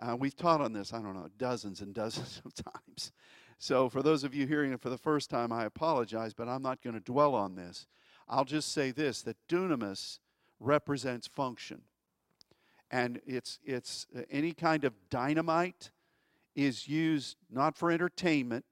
Uh, 0.00 0.16
we've 0.16 0.36
taught 0.36 0.60
on 0.60 0.72
this, 0.72 0.92
I 0.92 1.00
don't 1.00 1.14
know, 1.14 1.28
dozens 1.38 1.80
and 1.80 1.94
dozens 1.94 2.42
of 2.44 2.54
times. 2.54 3.12
So 3.58 3.88
for 3.88 4.02
those 4.02 4.24
of 4.24 4.34
you 4.34 4.46
hearing 4.46 4.72
it 4.72 4.80
for 4.80 4.90
the 4.90 4.98
first 4.98 5.30
time, 5.30 5.52
I 5.52 5.64
apologize, 5.64 6.34
but 6.34 6.48
I'm 6.48 6.62
not 6.62 6.82
going 6.82 6.94
to 6.94 7.00
dwell 7.00 7.34
on 7.34 7.54
this. 7.54 7.86
I'll 8.28 8.44
just 8.44 8.72
say 8.72 8.90
this 8.90 9.22
that 9.22 9.36
dunamis 9.48 10.18
represents 10.60 11.26
function. 11.26 11.82
And 12.90 13.20
it's, 13.26 13.58
it's 13.64 14.06
uh, 14.16 14.22
any 14.30 14.52
kind 14.52 14.84
of 14.84 14.92
dynamite 15.10 15.90
is 16.54 16.86
used 16.88 17.36
not 17.50 17.76
for 17.76 17.90
entertainment, 17.90 18.64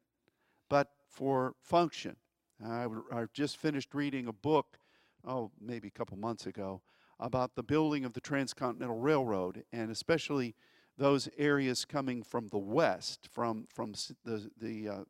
but 0.68 0.88
for 1.08 1.54
function. 1.60 2.16
I, 2.64 2.86
I 3.12 3.24
just 3.32 3.56
finished 3.56 3.94
reading 3.94 4.28
a 4.28 4.32
book, 4.32 4.78
oh, 5.26 5.50
maybe 5.60 5.88
a 5.88 5.90
couple 5.90 6.16
months 6.16 6.46
ago, 6.46 6.80
about 7.18 7.54
the 7.54 7.62
building 7.62 8.04
of 8.04 8.12
the 8.12 8.20
Transcontinental 8.20 8.98
Railroad, 8.98 9.64
and 9.72 9.90
especially 9.90 10.54
those 10.98 11.28
areas 11.38 11.84
coming 11.84 12.22
from 12.22 12.48
the 12.48 12.58
west, 12.58 13.28
from, 13.30 13.66
from 13.72 13.92
the, 14.24 14.50
the, 14.60 14.88
uh, 14.88 15.04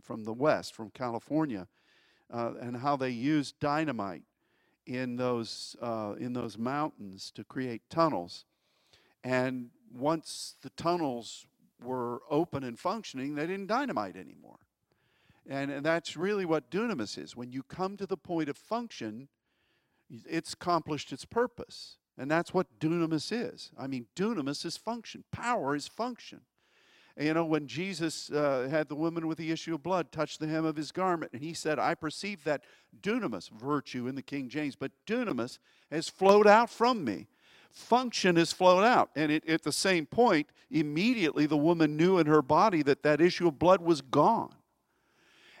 from 0.00 0.24
the 0.24 0.32
west, 0.32 0.74
from 0.74 0.90
California, 0.90 1.66
uh, 2.32 2.52
and 2.60 2.76
how 2.76 2.96
they 2.96 3.10
used 3.10 3.58
dynamite 3.60 4.22
in 4.86 5.16
those, 5.16 5.76
uh, 5.80 6.14
in 6.18 6.32
those 6.32 6.58
mountains 6.58 7.30
to 7.34 7.44
create 7.44 7.82
tunnels. 7.90 8.44
And 9.22 9.70
once 9.92 10.56
the 10.62 10.70
tunnels 10.70 11.46
were 11.82 12.20
open 12.30 12.64
and 12.64 12.78
functioning, 12.78 13.34
they 13.34 13.46
didn't 13.46 13.66
dynamite 13.66 14.16
anymore. 14.16 14.58
And, 15.46 15.70
and 15.70 15.84
that's 15.84 16.16
really 16.16 16.44
what 16.44 16.70
dunamis 16.70 17.18
is. 17.18 17.36
When 17.36 17.52
you 17.52 17.62
come 17.62 17.96
to 17.96 18.06
the 18.06 18.16
point 18.16 18.48
of 18.48 18.56
function, 18.56 19.28
it's 20.26 20.54
accomplished 20.54 21.12
its 21.12 21.24
purpose. 21.24 21.96
And 22.16 22.30
that's 22.30 22.54
what 22.54 22.78
dunamis 22.78 23.32
is. 23.32 23.70
I 23.78 23.86
mean, 23.86 24.06
dunamis 24.14 24.64
is 24.64 24.76
function, 24.76 25.24
power 25.32 25.74
is 25.74 25.88
function. 25.88 26.40
And, 27.16 27.28
you 27.28 27.34
know, 27.34 27.44
when 27.44 27.68
Jesus 27.68 28.30
uh, 28.30 28.66
had 28.68 28.88
the 28.88 28.96
woman 28.96 29.28
with 29.28 29.38
the 29.38 29.52
issue 29.52 29.74
of 29.74 29.82
blood 29.82 30.10
touch 30.10 30.38
the 30.38 30.48
hem 30.48 30.64
of 30.64 30.76
his 30.76 30.90
garment, 30.90 31.32
and 31.32 31.42
he 31.42 31.54
said, 31.54 31.78
I 31.78 31.94
perceive 31.94 32.42
that 32.44 32.64
dunamis, 33.02 33.50
virtue 33.50 34.08
in 34.08 34.16
the 34.16 34.22
King 34.22 34.48
James, 34.48 34.74
but 34.74 34.90
dunamis 35.06 35.58
has 35.92 36.08
flowed 36.08 36.48
out 36.48 36.70
from 36.70 37.04
me. 37.04 37.28
Function 37.70 38.36
has 38.36 38.52
flowed 38.52 38.84
out. 38.84 39.10
And 39.14 39.30
it, 39.30 39.48
at 39.48 39.62
the 39.62 39.72
same 39.72 40.06
point, 40.06 40.48
immediately 40.70 41.46
the 41.46 41.56
woman 41.56 41.96
knew 41.96 42.18
in 42.18 42.26
her 42.26 42.42
body 42.42 42.82
that 42.82 43.02
that 43.04 43.20
issue 43.20 43.46
of 43.46 43.58
blood 43.58 43.80
was 43.80 44.00
gone 44.00 44.54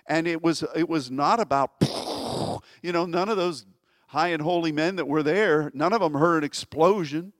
and 0.06 0.26
it 0.26 0.42
was 0.42 0.64
it 0.74 0.88
was 0.88 1.10
not 1.10 1.40
about 1.40 1.72
you 2.82 2.92
know 2.92 3.06
none 3.06 3.28
of 3.28 3.36
those 3.36 3.66
high 4.08 4.28
and 4.28 4.42
holy 4.42 4.72
men 4.72 4.96
that 4.96 5.08
were 5.08 5.22
there 5.22 5.70
none 5.74 5.92
of 5.92 6.00
them 6.00 6.14
heard 6.14 6.38
an 6.38 6.44
explosion. 6.44 7.32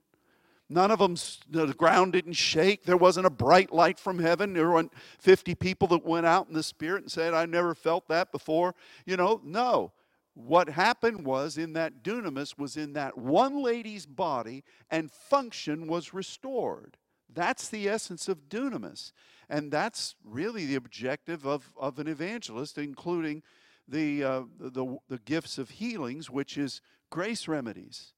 None 0.67 0.89
of 0.89 0.97
them 0.97 1.15
the 1.49 1.73
ground 1.73 2.13
didn't 2.13 2.33
shake. 2.33 2.85
There 2.85 2.97
wasn't 2.97 3.27
a 3.27 3.31
bright 3.31 3.71
light 3.71 3.99
from 3.99 4.17
heaven. 4.17 4.53
There 4.53 4.71
weren't 4.71 4.93
50 5.19 5.53
people 5.55 5.87
that 5.89 6.03
went 6.03 6.25
out 6.25 6.47
in 6.47 6.55
the 6.55 6.63
spirit 6.63 7.03
and 7.03 7.11
said 7.11 7.33
i 7.35 7.45
never 7.45 7.75
felt 7.75 8.07
that 8.07 8.31
before. 8.31 8.73
You 9.05 9.17
know 9.17 9.41
no. 9.43 9.93
What 10.33 10.67
happened 10.67 11.25
was 11.25 11.57
in 11.57 11.73
that 11.73 12.03
dunamis 12.03 12.57
was 12.57 12.75
in 12.75 12.93
that 12.93 13.17
one 13.17 13.63
lady's 13.63 14.05
body 14.05 14.63
and 14.91 15.09
function 15.09 15.87
was 15.87 16.13
restored. 16.13 16.97
That's 17.33 17.69
the 17.69 17.87
essence 17.87 18.27
of 18.27 18.49
dunamis. 18.49 19.11
And 19.49 19.71
that's 19.71 20.15
really 20.25 20.65
the 20.65 20.75
objective 20.75 21.45
of, 21.45 21.71
of 21.77 21.99
an 21.99 22.07
evangelist, 22.07 22.77
including 22.77 23.43
the, 23.87 24.23
uh, 24.23 24.41
the, 24.59 24.97
the 25.09 25.19
gifts 25.19 25.57
of 25.57 25.69
healings, 25.71 26.29
which 26.29 26.57
is 26.57 26.81
grace 27.09 27.47
remedies. 27.47 28.13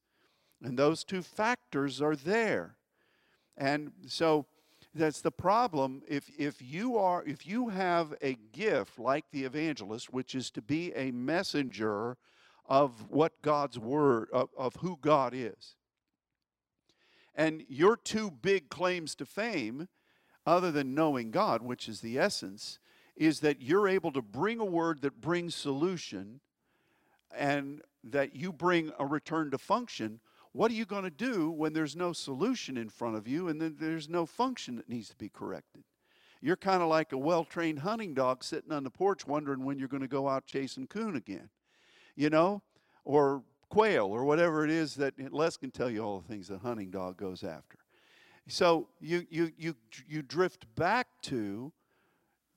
And 0.63 0.77
those 0.77 1.03
two 1.03 1.21
factors 1.21 2.01
are 2.01 2.15
there. 2.15 2.77
And 3.55 3.91
so 4.07 4.45
that's 4.93 5.21
the 5.21 5.31
problem. 5.31 6.01
If, 6.07 6.29
if, 6.37 6.61
you 6.61 6.97
are, 6.97 7.23
if 7.25 7.45
you 7.45 7.69
have 7.69 8.13
a 8.21 8.37
gift 8.51 8.97
like 8.99 9.25
the 9.31 9.43
evangelist, 9.43 10.11
which 10.11 10.35
is 10.35 10.49
to 10.51 10.61
be 10.61 10.93
a 10.95 11.11
messenger 11.11 12.17
of 12.65 13.09
what 13.09 13.41
God's 13.41 13.79
word, 13.79 14.29
of, 14.33 14.49
of 14.57 14.75
who 14.77 14.97
God 15.01 15.33
is, 15.35 15.75
and 17.35 17.63
your 17.69 17.95
two 17.95 18.31
big 18.31 18.69
claims 18.69 19.13
to 19.15 19.25
fame 19.25 19.87
other 20.45 20.71
than 20.71 20.95
knowing 20.95 21.29
God, 21.29 21.61
which 21.61 21.87
is 21.87 22.01
the 22.01 22.17
essence, 22.17 22.79
is 23.17 23.39
that 23.39 23.61
you're 23.61 23.87
able 23.87 24.11
to 24.11 24.21
bring 24.21 24.59
a 24.59 24.65
word 24.65 25.01
that 25.01 25.19
brings 25.19 25.55
solution 25.55 26.39
and 27.35 27.81
that 28.03 28.35
you 28.35 28.53
bring 28.53 28.91
a 28.99 29.05
return 29.05 29.51
to 29.51 29.57
function. 29.57 30.19
What 30.53 30.71
are 30.71 30.75
you 30.75 30.85
going 30.85 31.03
to 31.03 31.09
do 31.09 31.49
when 31.49 31.73
there's 31.73 31.95
no 31.95 32.13
solution 32.13 32.77
in 32.77 32.89
front 32.89 33.15
of 33.15 33.27
you 33.27 33.47
and 33.47 33.59
then 33.59 33.75
there's 33.79 34.07
no 34.07 34.25
function 34.25 34.75
that 34.77 34.87
needs 34.87 35.09
to 35.09 35.15
be 35.15 35.29
corrected? 35.29 35.83
You're 36.41 36.55
kind 36.55 36.83
of 36.83 36.89
like 36.89 37.11
a 37.11 37.17
well 37.17 37.43
trained 37.43 37.79
hunting 37.79 38.13
dog 38.13 38.43
sitting 38.43 38.71
on 38.71 38.83
the 38.83 38.91
porch 38.91 39.25
wondering 39.25 39.65
when 39.65 39.79
you're 39.79 39.87
going 39.87 40.01
to 40.01 40.07
go 40.07 40.29
out 40.29 40.45
chasing 40.45 40.85
coon 40.85 41.15
again, 41.15 41.49
you 42.15 42.29
know, 42.29 42.61
or 43.03 43.43
quail 43.69 44.05
or 44.05 44.23
whatever 44.23 44.63
it 44.63 44.69
is 44.69 44.95
that 44.95 45.15
Les 45.33 45.57
can 45.57 45.71
tell 45.71 45.89
you 45.89 46.01
all 46.01 46.19
the 46.19 46.27
things 46.27 46.51
a 46.51 46.59
hunting 46.59 46.91
dog 46.91 47.17
goes 47.17 47.43
after. 47.43 47.79
So 48.47 48.87
you, 49.01 49.25
you, 49.29 49.51
you, 49.57 49.75
you 50.07 50.21
drift 50.21 50.73
back 50.75 51.07
to 51.23 51.73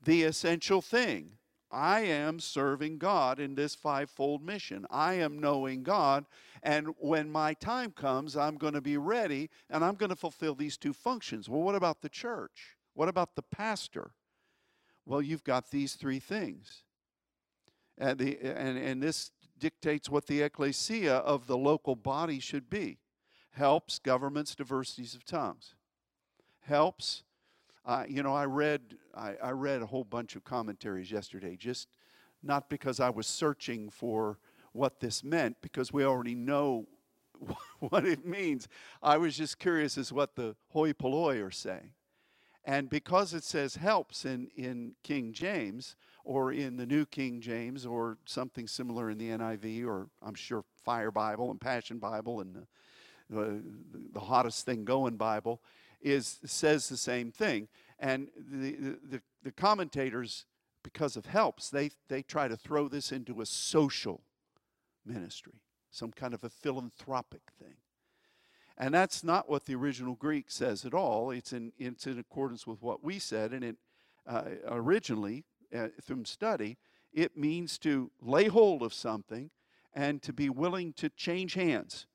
the 0.03 0.23
essential 0.25 0.81
thing. 0.81 1.33
I 1.73 2.01
am 2.01 2.41
serving 2.41 2.99
God 2.99 3.39
in 3.39 3.55
this 3.55 3.77
fivefold 3.77 4.43
mission. 4.43 4.87
I 4.91 5.15
am 5.15 5.39
knowing 5.39 5.85
God. 5.85 6.25
And 6.63 6.89
when 6.99 7.31
my 7.31 7.55
time 7.55 7.93
comes, 7.93 8.37
I'm 8.37 8.57
going 8.57 8.73
to 8.75 8.81
be 8.81 8.97
ready 8.97 9.51
and 9.69 9.85
I'm 9.85 9.95
going 9.95 10.11
to 10.11 10.17
fulfill 10.17 10.57
these 10.57 10.77
two 10.77 10.93
functions. 10.93 11.49
Well, 11.49 11.63
what 11.63 11.77
about 11.77 12.03
the 12.03 12.09
church? 12.09 12.77
What 12.95 13.09
about 13.09 13.37
the 13.37 13.43
pastor? 13.43 14.11
Well, 15.07 15.23
you've 15.23 15.45
got 15.45 15.71
these 15.71 15.95
three 15.95 16.19
things. 16.19 16.83
And, 17.97 18.19
the, 18.19 18.39
and, 18.43 18.77
and 18.77 19.03
this 19.03 19.31
dictates 19.59 20.11
what 20.11 20.27
the 20.27 20.43
ecclesia 20.43 21.17
of 21.19 21.47
the 21.47 21.57
local 21.57 21.95
body 21.95 22.41
should 22.41 22.69
be 22.69 22.99
helps 23.51 24.01
governments, 24.01 24.57
diversities 24.57 25.15
of 25.15 25.25
tongues 25.25 25.75
helps. 26.71 27.25
Uh, 27.91 28.05
you 28.09 28.23
know, 28.23 28.33
I 28.33 28.45
read 28.45 28.83
I, 29.17 29.35
I 29.43 29.51
read 29.51 29.83
a 29.83 29.87
whole 29.87 30.05
bunch 30.05 30.37
of 30.37 30.45
commentaries 30.45 31.11
yesterday, 31.11 31.57
just 31.57 31.89
not 32.41 32.71
because 32.71 33.01
I 33.01 33.11
was 33.11 33.27
searching 33.27 33.91
for 33.91 34.39
what 34.71 35.01
this 35.01 35.25
meant, 35.25 35.57
because 35.61 35.93
we 35.93 36.05
already 36.05 36.37
know 36.37 36.87
what 37.81 38.07
it 38.07 38.25
means. 38.25 38.69
I 39.03 39.17
was 39.17 39.37
just 39.37 39.59
curious 39.59 39.99
as 39.99 40.13
what 40.13 40.37
the 40.37 40.55
hoi 40.69 40.93
polloi 40.93 41.41
are 41.41 41.51
saying. 41.51 41.91
And 42.65 42.89
because 42.89 43.35
it 43.35 43.43
says 43.43 43.75
helps 43.75 44.25
in, 44.25 44.51
in 44.55 44.93
King 45.03 45.33
James, 45.33 45.97
or 46.25 46.53
in 46.53 46.77
the 46.77 46.87
New 46.87 47.07
King 47.07 47.41
James 47.41 47.85
or 47.85 48.19
something 48.25 48.69
similar 48.69 49.11
in 49.11 49.19
the 49.19 49.31
NIV 49.31 49.85
or 49.85 50.07
I'm 50.23 50.37
sure 50.37 50.63
Fire 50.85 51.11
Bible 51.11 51.51
and 51.51 51.61
Passion 51.61 51.99
Bible 51.99 52.41
and 52.41 52.55
the, 52.55 52.67
the, 53.29 53.63
the 54.13 54.21
hottest 54.21 54.65
thing 54.65 54.85
going 54.85 55.17
Bible 55.17 55.61
is 56.01 56.39
says 56.45 56.89
the 56.89 56.97
same 56.97 57.31
thing. 57.31 57.69
And 57.99 58.29
the, 58.37 58.97
the, 59.03 59.23
the 59.43 59.53
commentators, 59.53 60.47
because 60.83 61.17
of 61.17 61.27
helps, 61.27 61.69
they, 61.71 61.91
they 62.09 62.23
try 62.23 62.49
to 62.49 62.57
throw 62.57 62.89
this 62.89 63.13
into 63.13 63.41
a 63.41 63.47
social 63.47 64.23
ministry, 65.05 65.61
some 65.91 66.11
kind 66.11 66.33
of 66.33 66.43
a 66.45 66.49
philanthropic 66.49 67.43
thing. 67.59 67.77
And 68.79 68.95
that's 68.95 69.23
not 69.23 69.51
what 69.51 69.67
the 69.67 69.75
original 69.75 70.15
Greek 70.15 70.51
says 70.51 70.87
at 70.87 70.95
all. 70.95 71.31
It's 71.31 71.53
in, 71.53 71.73
it's 71.79 72.07
in 72.07 72.19
accordance 72.19 72.67
with 72.67 72.81
what 72.81 73.05
we 73.05 73.19
said. 73.19 73.53
And 73.53 73.63
it 73.63 73.77
uh, 74.27 74.45
originally, 74.69 75.45
uh, 75.77 75.89
from 76.03 76.25
study, 76.25 76.79
it 77.13 77.37
means 77.37 77.79
to 77.79 78.11
lay 78.23 78.47
hold 78.47 78.83
of 78.83 78.95
something 78.95 79.51
and 79.93 80.23
to 80.23 80.33
be 80.33 80.49
willing 80.49 80.93
to 80.95 81.11
change 81.11 81.55
hands 81.55 82.07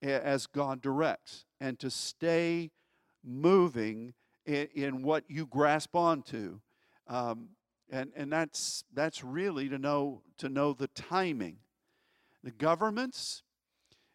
as 0.00 0.46
God 0.46 0.80
directs 0.80 1.46
and 1.60 1.78
to 1.80 1.90
stay 1.90 2.70
moving 3.24 4.14
in, 4.46 4.68
in 4.74 5.02
what 5.02 5.24
you 5.28 5.46
grasp 5.46 5.96
onto. 5.96 6.60
Um, 7.06 7.48
and 7.90 8.10
and 8.16 8.32
that's, 8.32 8.84
that's 8.94 9.22
really 9.22 9.68
to 9.68 9.78
know, 9.78 10.22
to 10.38 10.48
know 10.48 10.72
the 10.72 10.88
timing. 10.88 11.58
The 12.42 12.50
governments, 12.50 13.42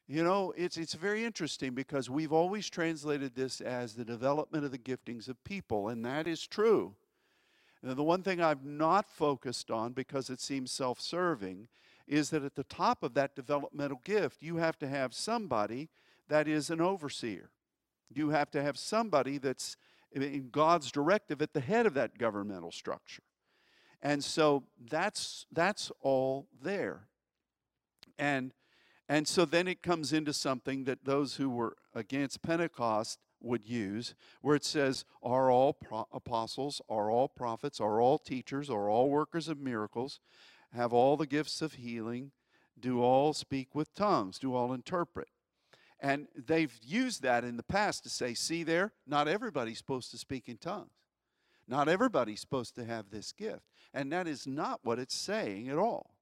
you 0.07 0.23
know, 0.23 0.53
it's, 0.57 0.77
it's 0.77 0.93
very 0.93 1.23
interesting 1.23 1.73
because 1.73 2.09
we've 2.09 2.33
always 2.33 2.69
translated 2.69 3.35
this 3.35 3.61
as 3.61 3.93
the 3.93 4.05
development 4.05 4.65
of 4.65 4.71
the 4.71 4.77
giftings 4.77 5.27
of 5.27 5.43
people, 5.43 5.89
and 5.89 6.03
that 6.05 6.27
is 6.27 6.45
true. 6.45 6.95
And 7.81 7.95
the 7.95 8.03
one 8.03 8.23
thing 8.23 8.41
I've 8.41 8.65
not 8.65 9.09
focused 9.09 9.71
on 9.71 9.93
because 9.93 10.29
it 10.29 10.41
seems 10.41 10.71
self 10.71 10.99
serving 10.99 11.67
is 12.07 12.31
that 12.31 12.43
at 12.43 12.55
the 12.55 12.63
top 12.63 13.03
of 13.03 13.13
that 13.13 13.35
developmental 13.35 14.01
gift, 14.03 14.41
you 14.41 14.57
have 14.57 14.77
to 14.79 14.87
have 14.87 15.13
somebody 15.13 15.89
that 16.27 16.47
is 16.47 16.69
an 16.69 16.81
overseer. 16.81 17.51
You 18.13 18.29
have 18.29 18.51
to 18.51 18.61
have 18.63 18.77
somebody 18.77 19.37
that's 19.37 19.77
in 20.11 20.49
God's 20.51 20.91
directive 20.91 21.41
at 21.41 21.53
the 21.53 21.59
head 21.59 21.85
of 21.85 21.93
that 21.93 22.17
governmental 22.17 22.71
structure. 22.71 23.23
And 24.01 24.23
so 24.23 24.63
that's 24.89 25.45
that's 25.51 25.91
all 26.01 26.47
there. 26.61 27.07
And 28.17 28.53
and 29.07 29.27
so 29.27 29.43
then 29.45 29.67
it 29.67 29.81
comes 29.81 30.13
into 30.13 30.33
something 30.33 30.83
that 30.83 31.03
those 31.03 31.35
who 31.35 31.49
were 31.49 31.75
against 31.95 32.43
Pentecost 32.43 33.19
would 33.41 33.67
use, 33.67 34.13
where 34.41 34.55
it 34.55 34.63
says, 34.65 35.03
Are 35.23 35.49
all 35.49 35.73
pro- 35.73 36.07
apostles, 36.11 36.81
are 36.89 37.09
all 37.09 37.27
prophets, 37.27 37.79
are 37.79 37.99
all 37.99 38.19
teachers, 38.19 38.69
are 38.69 38.89
all 38.89 39.09
workers 39.09 39.47
of 39.47 39.59
miracles, 39.59 40.19
have 40.73 40.93
all 40.93 41.17
the 41.17 41.25
gifts 41.25 41.61
of 41.61 41.73
healing, 41.73 42.31
do 42.79 43.01
all 43.01 43.33
speak 43.33 43.73
with 43.73 43.93
tongues, 43.95 44.37
do 44.37 44.53
all 44.53 44.73
interpret. 44.73 45.27
And 46.01 46.27
they've 46.35 46.73
used 46.81 47.23
that 47.23 47.43
in 47.43 47.57
the 47.57 47.63
past 47.63 48.03
to 48.03 48.09
say, 48.09 48.33
See 48.33 48.63
there, 48.63 48.93
not 49.05 49.27
everybody's 49.27 49.77
supposed 49.77 50.11
to 50.11 50.17
speak 50.17 50.47
in 50.47 50.57
tongues. 50.57 50.91
Not 51.67 51.87
everybody's 51.87 52.39
supposed 52.39 52.75
to 52.75 52.85
have 52.85 53.09
this 53.11 53.31
gift. 53.31 53.63
And 53.93 54.11
that 54.11 54.27
is 54.27 54.47
not 54.47 54.79
what 54.83 54.97
it's 54.97 55.15
saying 55.15 55.69
at 55.69 55.77
all. 55.77 56.15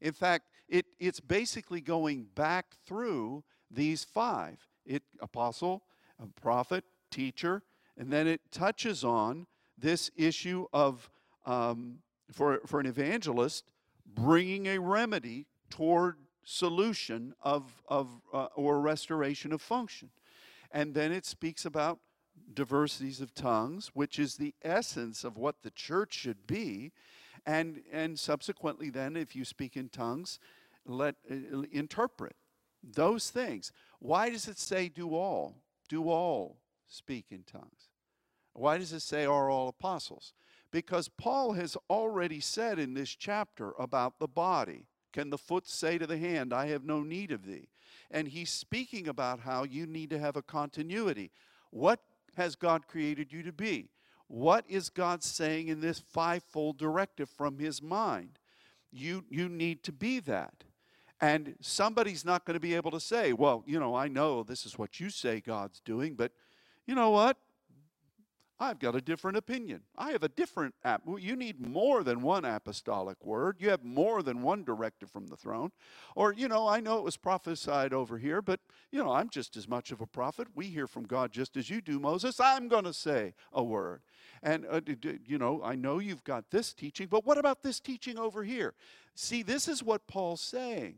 In 0.00 0.12
fact, 0.12 0.48
it, 0.68 0.86
it's 0.98 1.20
basically 1.20 1.80
going 1.80 2.26
back 2.34 2.66
through 2.86 3.44
these 3.70 4.04
five 4.04 4.58
it, 4.84 5.02
apostle, 5.20 5.82
prophet, 6.40 6.84
teacher, 7.10 7.62
and 7.98 8.12
then 8.12 8.26
it 8.26 8.40
touches 8.50 9.04
on 9.04 9.46
this 9.78 10.10
issue 10.16 10.66
of, 10.72 11.10
um, 11.44 11.98
for, 12.32 12.60
for 12.66 12.80
an 12.80 12.86
evangelist, 12.86 13.64
bringing 14.06 14.66
a 14.66 14.78
remedy 14.78 15.46
toward 15.70 16.16
solution 16.46 17.34
of, 17.42 17.82
of 17.88 18.08
uh, 18.32 18.46
or 18.54 18.80
restoration 18.80 19.52
of 19.52 19.60
function. 19.60 20.08
And 20.70 20.94
then 20.94 21.12
it 21.12 21.26
speaks 21.26 21.66
about 21.66 21.98
diversities 22.54 23.20
of 23.20 23.34
tongues, 23.34 23.90
which 23.92 24.18
is 24.18 24.36
the 24.36 24.54
essence 24.62 25.24
of 25.24 25.36
what 25.36 25.62
the 25.62 25.70
church 25.70 26.14
should 26.14 26.46
be. 26.46 26.92
And 27.44 27.82
and 27.92 28.18
subsequently 28.18 28.90
then 28.90 29.16
if 29.16 29.36
you 29.36 29.44
speak 29.44 29.76
in 29.76 29.90
tongues 29.90 30.40
let 30.88 31.16
uh, 31.30 31.62
interpret 31.70 32.36
those 32.82 33.30
things. 33.30 33.72
Why 33.98 34.30
does 34.30 34.48
it 34.48 34.58
say 34.58 34.88
do 34.88 35.14
all 35.14 35.56
do 35.88 36.08
all 36.08 36.56
speak 36.86 37.26
in 37.30 37.42
tongues 37.42 37.88
why 38.52 38.78
does 38.78 38.92
it 38.92 39.00
say 39.00 39.24
are 39.24 39.50
all 39.50 39.68
apostles 39.68 40.32
because 40.70 41.08
paul 41.08 41.52
has 41.52 41.76
already 41.88 42.40
said 42.40 42.78
in 42.78 42.94
this 42.94 43.10
chapter 43.10 43.72
about 43.78 44.18
the 44.18 44.28
body 44.28 44.86
can 45.16 45.30
the 45.30 45.38
foot 45.38 45.66
say 45.66 45.96
to 45.98 46.06
the 46.06 46.18
hand 46.18 46.52
i 46.52 46.66
have 46.66 46.84
no 46.84 47.02
need 47.02 47.32
of 47.32 47.46
thee 47.46 47.68
and 48.10 48.28
he's 48.28 48.50
speaking 48.50 49.08
about 49.08 49.40
how 49.40 49.64
you 49.64 49.86
need 49.86 50.10
to 50.10 50.18
have 50.18 50.36
a 50.36 50.42
continuity 50.42 51.30
what 51.70 52.00
has 52.36 52.54
god 52.54 52.86
created 52.86 53.32
you 53.32 53.42
to 53.42 53.52
be 53.52 53.88
what 54.28 54.64
is 54.68 54.90
God 54.90 55.22
saying 55.22 55.68
in 55.68 55.80
this 55.80 56.00
fivefold 56.00 56.78
directive 56.78 57.28
from 57.30 57.58
his 57.58 57.80
mind? 57.80 58.38
You, 58.90 59.24
you 59.28 59.48
need 59.48 59.82
to 59.84 59.92
be 59.92 60.20
that. 60.20 60.64
And 61.20 61.54
somebody's 61.60 62.24
not 62.24 62.44
going 62.44 62.54
to 62.54 62.60
be 62.60 62.74
able 62.74 62.90
to 62.90 63.00
say, 63.00 63.32
well, 63.32 63.62
you 63.66 63.78
know, 63.78 63.94
I 63.94 64.08
know 64.08 64.42
this 64.42 64.66
is 64.66 64.78
what 64.78 65.00
you 65.00 65.10
say 65.10 65.40
God's 65.40 65.80
doing, 65.80 66.14
but 66.14 66.32
you 66.86 66.94
know 66.94 67.10
what? 67.10 67.38
I've 68.58 68.78
got 68.78 68.96
a 68.96 69.02
different 69.02 69.36
opinion. 69.36 69.82
I 69.98 70.12
have 70.12 70.22
a 70.22 70.30
different 70.30 70.74
app. 70.82 71.02
You 71.18 71.36
need 71.36 71.60
more 71.60 72.02
than 72.02 72.22
one 72.22 72.46
apostolic 72.46 73.24
word. 73.24 73.56
You 73.60 73.68
have 73.68 73.84
more 73.84 74.22
than 74.22 74.40
one 74.40 74.64
directive 74.64 75.10
from 75.10 75.26
the 75.26 75.36
throne. 75.36 75.72
Or, 76.14 76.32
you 76.32 76.48
know, 76.48 76.66
I 76.66 76.80
know 76.80 76.96
it 76.96 77.04
was 77.04 77.18
prophesied 77.18 77.92
over 77.92 78.16
here, 78.16 78.40
but, 78.40 78.60
you 78.90 79.02
know, 79.04 79.12
I'm 79.12 79.28
just 79.28 79.56
as 79.58 79.68
much 79.68 79.92
of 79.92 80.00
a 80.00 80.06
prophet. 80.06 80.48
We 80.54 80.66
hear 80.66 80.86
from 80.86 81.04
God 81.04 81.32
just 81.32 81.56
as 81.58 81.68
you 81.68 81.82
do, 81.82 82.00
Moses. 82.00 82.40
I'm 82.40 82.68
going 82.68 82.84
to 82.84 82.94
say 82.94 83.34
a 83.52 83.62
word. 83.62 84.00
And, 84.42 84.64
uh, 84.70 84.80
you 85.26 85.36
know, 85.36 85.60
I 85.62 85.74
know 85.74 85.98
you've 85.98 86.24
got 86.24 86.50
this 86.50 86.72
teaching, 86.72 87.08
but 87.08 87.26
what 87.26 87.36
about 87.36 87.62
this 87.62 87.78
teaching 87.78 88.18
over 88.18 88.42
here? 88.42 88.72
See, 89.14 89.42
this 89.42 89.68
is 89.68 89.82
what 89.82 90.06
Paul's 90.06 90.40
saying. 90.40 90.96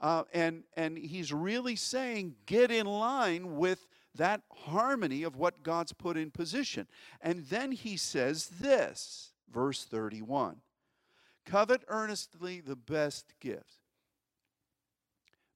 Uh, 0.00 0.24
and, 0.32 0.64
and 0.76 0.98
he's 0.98 1.32
really 1.32 1.76
saying, 1.76 2.34
get 2.44 2.72
in 2.72 2.86
line 2.86 3.56
with 3.56 3.86
that 4.14 4.42
harmony 4.52 5.22
of 5.22 5.36
what 5.36 5.62
God's 5.62 5.92
put 5.92 6.16
in 6.16 6.30
position. 6.30 6.86
And 7.20 7.46
then 7.46 7.72
he 7.72 7.96
says 7.96 8.48
this, 8.60 9.32
verse 9.50 9.84
31 9.84 10.56
Covet 11.44 11.82
earnestly 11.88 12.60
the 12.60 12.76
best 12.76 13.34
gift. 13.40 13.78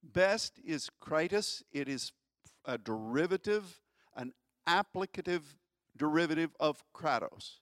Best 0.03 0.59
is 0.63 0.89
kritos, 1.01 1.63
it 1.71 1.87
is 1.87 2.11
a 2.65 2.77
derivative, 2.77 3.81
an 4.15 4.33
applicative 4.67 5.41
derivative 5.97 6.51
of 6.59 6.83
kratos. 6.93 7.59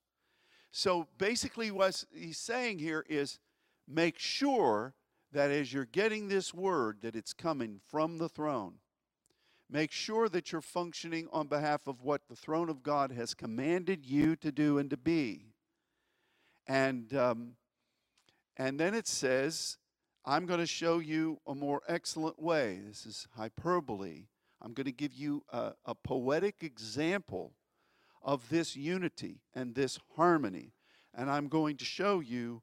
So 0.72 1.08
basically, 1.18 1.72
what 1.72 2.04
he's 2.14 2.38
saying 2.38 2.80
here 2.80 3.06
is 3.08 3.40
make 3.88 4.20
sure 4.20 4.94
that 5.32 5.52
as 5.52 5.72
you're 5.72 5.86
getting 5.86 6.28
this 6.28 6.54
word, 6.54 7.00
that 7.02 7.16
it's 7.16 7.34
coming 7.34 7.80
from 7.88 8.18
the 8.18 8.30
throne 8.30 8.76
Make 9.70 9.92
sure 9.92 10.30
that 10.30 10.52
you're 10.52 10.62
functioning 10.62 11.28
on 11.32 11.48
behalf 11.48 11.88
of 11.88 12.04
what 12.04 12.28
the 12.30 12.36
throne 12.36 12.70
of 12.70 12.84
God 12.84 13.12
has 13.12 13.34
commanded 13.34 14.06
you 14.06 14.36
to 14.38 14.52
do 14.52 14.78
and 14.78 14.90
to 14.92 14.98
be. 14.98 15.48
And, 16.68 17.14
um, 17.16 17.54
and 18.58 18.80
then 18.80 18.94
it 18.94 19.08
says, 19.08 19.78
I'm 20.24 20.46
going 20.46 20.60
to 20.60 20.68
show 20.68 21.00
you 21.00 21.40
a 21.48 21.56
more 21.56 21.82
excellent 21.88 22.42
way. 22.42 22.80
This 22.88 23.06
is 23.06 23.28
hyperbole. 23.36 24.26
I'm 24.62 24.74
going 24.74 24.86
to 24.86 24.92
give 24.92 25.14
you 25.14 25.44
a, 25.52 25.74
a 25.86 25.96
poetic 25.96 26.58
example 26.62 27.54
of 28.24 28.50
this 28.50 28.76
unity 28.76 29.42
and 29.54 29.76
this 29.76 30.00
harmony. 30.16 30.74
And 31.14 31.30
I'm 31.30 31.48
going 31.48 31.78
to 31.78 31.86
show 31.86 32.20
you 32.20 32.62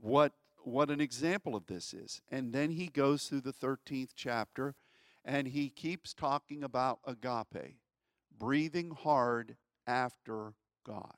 what, 0.00 0.32
what 0.64 0.90
an 0.90 1.00
example 1.00 1.54
of 1.54 1.66
this 1.66 1.92
is. 1.92 2.20
And 2.30 2.52
then 2.52 2.70
he 2.70 2.88
goes 2.88 3.24
through 3.24 3.42
the 3.42 3.52
13th 3.52 4.10
chapter 4.14 4.74
and 5.26 5.48
he 5.48 5.68
keeps 5.68 6.14
talking 6.14 6.62
about 6.62 7.00
agape, 7.04 7.76
breathing 8.38 8.92
hard 8.92 9.56
after 9.86 10.54
God. 10.86 11.16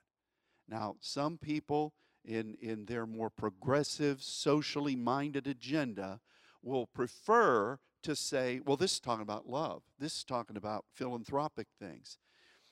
Now, 0.66 0.96
some 1.00 1.36
people 1.36 1.92
in, 2.24 2.56
in 2.60 2.86
their 2.86 3.06
more 3.06 3.30
progressive, 3.30 4.22
socially 4.22 4.96
minded 4.96 5.46
agenda 5.46 6.20
will 6.62 6.86
prefer 6.86 7.78
to 8.02 8.16
say, 8.16 8.60
well, 8.64 8.76
this 8.76 8.94
is 8.94 9.00
talking 9.00 9.22
about 9.22 9.48
love. 9.48 9.82
This 9.98 10.16
is 10.16 10.24
talking 10.24 10.56
about 10.56 10.86
philanthropic 10.94 11.68
things. 11.78 12.18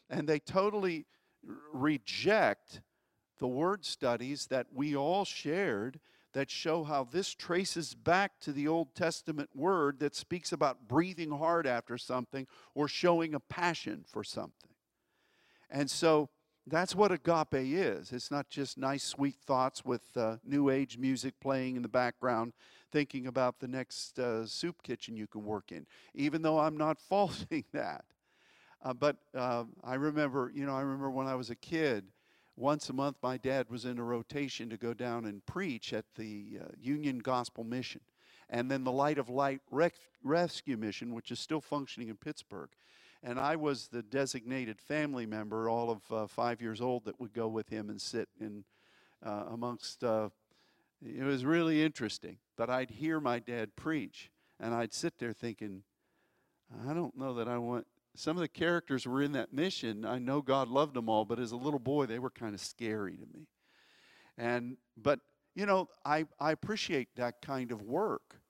And 0.09 0.27
they 0.27 0.39
totally 0.39 1.05
reject 1.73 2.81
the 3.39 3.47
word 3.47 3.85
studies 3.85 4.47
that 4.47 4.69
we 4.73 4.97
all 4.97 5.27
shared 5.27 6.01
that 6.37 6.51
show 6.51 6.85
how 6.85 7.03
this 7.03 7.35
traces 7.35 7.95
back 7.95 8.39
to 8.41 8.53
the 8.53 8.69
Old 8.69 8.95
Testament 8.95 9.49
word 9.55 10.01
that 10.01 10.15
speaks 10.15 10.53
about 10.53 10.87
breathing 10.87 11.31
hard 11.31 11.67
after 11.67 11.97
something 11.97 12.47
or 12.75 12.89
showing 12.89 13.35
a 13.35 13.41
passion 13.41 14.05
for 14.07 14.23
something. 14.23 14.71
And 15.71 15.91
so 15.91 16.31
That's 16.69 16.97
what 16.97 17.13
agape 17.13 17.55
is. 17.55 18.13
It's 18.13 18.31
not 18.33 18.51
just 18.51 18.77
nice, 18.77 19.05
sweet 19.05 19.37
thoughts 19.37 19.85
with 19.85 20.03
uh, 20.17 20.39
new 20.45 20.69
age 20.69 20.99
music 20.99 21.35
playing 21.41 21.77
in 21.77 21.83
the 21.83 21.89
background, 21.89 22.55
thinking 22.91 23.29
about 23.29 23.61
the 23.61 23.69
next 23.69 24.19
uh, 24.19 24.45
soup 24.47 24.83
kitchen 24.83 25.17
you 25.17 25.29
can 25.29 25.45
work 25.45 25.71
in, 25.71 25.87
even 26.13 26.43
though 26.43 26.59
I'm 26.59 26.77
not 26.77 27.01
faulting 27.09 27.65
that. 27.73 28.05
Uh, 28.83 28.95
but 28.95 29.17
uh, 29.35 29.65
I 29.85 29.95
remember, 29.95 30.51
you 30.55 30.67
know, 30.67 30.75
I 30.77 30.83
remember 30.83 31.11
when 31.11 31.29
I 31.29 31.37
was 31.37 31.51
a 31.51 31.57
kid, 31.57 32.07
once 32.57 32.89
a 32.89 32.93
month 32.93 33.17
my 33.23 33.37
dad 33.37 33.67
was 33.69 33.85
in 33.85 33.99
a 33.99 34.03
rotation 34.03 34.71
to 34.71 34.77
go 34.77 34.95
down 34.95 35.27
and 35.27 35.45
preach 35.45 35.93
at 35.93 36.07
the 36.17 36.59
uh, 36.61 36.65
Union 36.81 37.19
Gospel 37.19 37.65
Mission. 37.65 38.01
And 38.49 38.71
then 38.71 38.85
the 38.85 38.93
Light 38.93 39.19
of 39.19 39.29
Life 39.29 39.61
Rescue 40.23 40.77
Mission, 40.77 41.15
which 41.15 41.31
is 41.31 41.41
still 41.41 41.61
functioning 41.61 42.09
in 42.09 42.17
Pittsburgh. 42.17 42.71
And 43.23 43.41
I 43.41 43.57
was 43.57 43.89
the 43.89 44.03
designated 44.03 44.81
family 44.81 45.27
member, 45.27 45.69
all 45.69 45.91
of 45.91 46.13
uh, 46.13 46.27
five 46.29 46.63
years 46.63 46.81
old, 46.81 47.05
that 47.05 47.19
would 47.19 47.33
go 47.33 47.49
with 47.49 47.69
him 47.69 47.91
and 47.91 48.01
sit 48.01 48.29
in 48.41 48.65
uh, 49.25 49.45
amongst. 49.51 50.05
Uh, 50.05 50.29
it 51.05 51.25
was 51.25 51.45
really 51.45 51.83
interesting. 51.83 52.39
But 52.57 52.71
I'd 52.71 52.91
hear 52.91 53.21
my 53.21 53.41
dad 53.41 53.75
preach, 53.75 54.31
and 54.61 54.75
I'd 54.75 54.95
sit 54.95 55.19
there 55.19 55.33
thinking, 55.33 55.83
I 56.89 56.95
don't 56.95 57.17
know 57.19 57.35
that 57.35 57.49
I 57.49 57.59
want. 57.59 57.87
Some 58.17 58.37
of 58.37 58.41
the 58.41 58.49
characters 58.49 59.07
were 59.07 59.23
in 59.23 59.33
that 59.33 59.53
mission. 59.53 60.05
I 60.05 60.19
know 60.19 60.41
God 60.43 60.69
loved 60.69 60.95
them 60.95 61.09
all, 61.09 61.25
but 61.25 61.39
as 61.39 61.53
a 61.53 61.57
little 61.57 61.79
boy, 61.79 62.07
they 62.07 62.19
were 62.19 62.31
kind 62.31 62.55
of 62.55 62.61
scary 62.61 63.17
to 63.17 63.27
me. 63.33 63.47
And 64.39 64.77
but 64.97 65.21
you 65.55 65.65
know, 65.65 65.89
I, 66.05 66.27
I 66.39 66.53
appreciate 66.53 67.17
that 67.17 67.41
kind 67.41 67.73
of 67.73 67.83
work. 67.83 68.41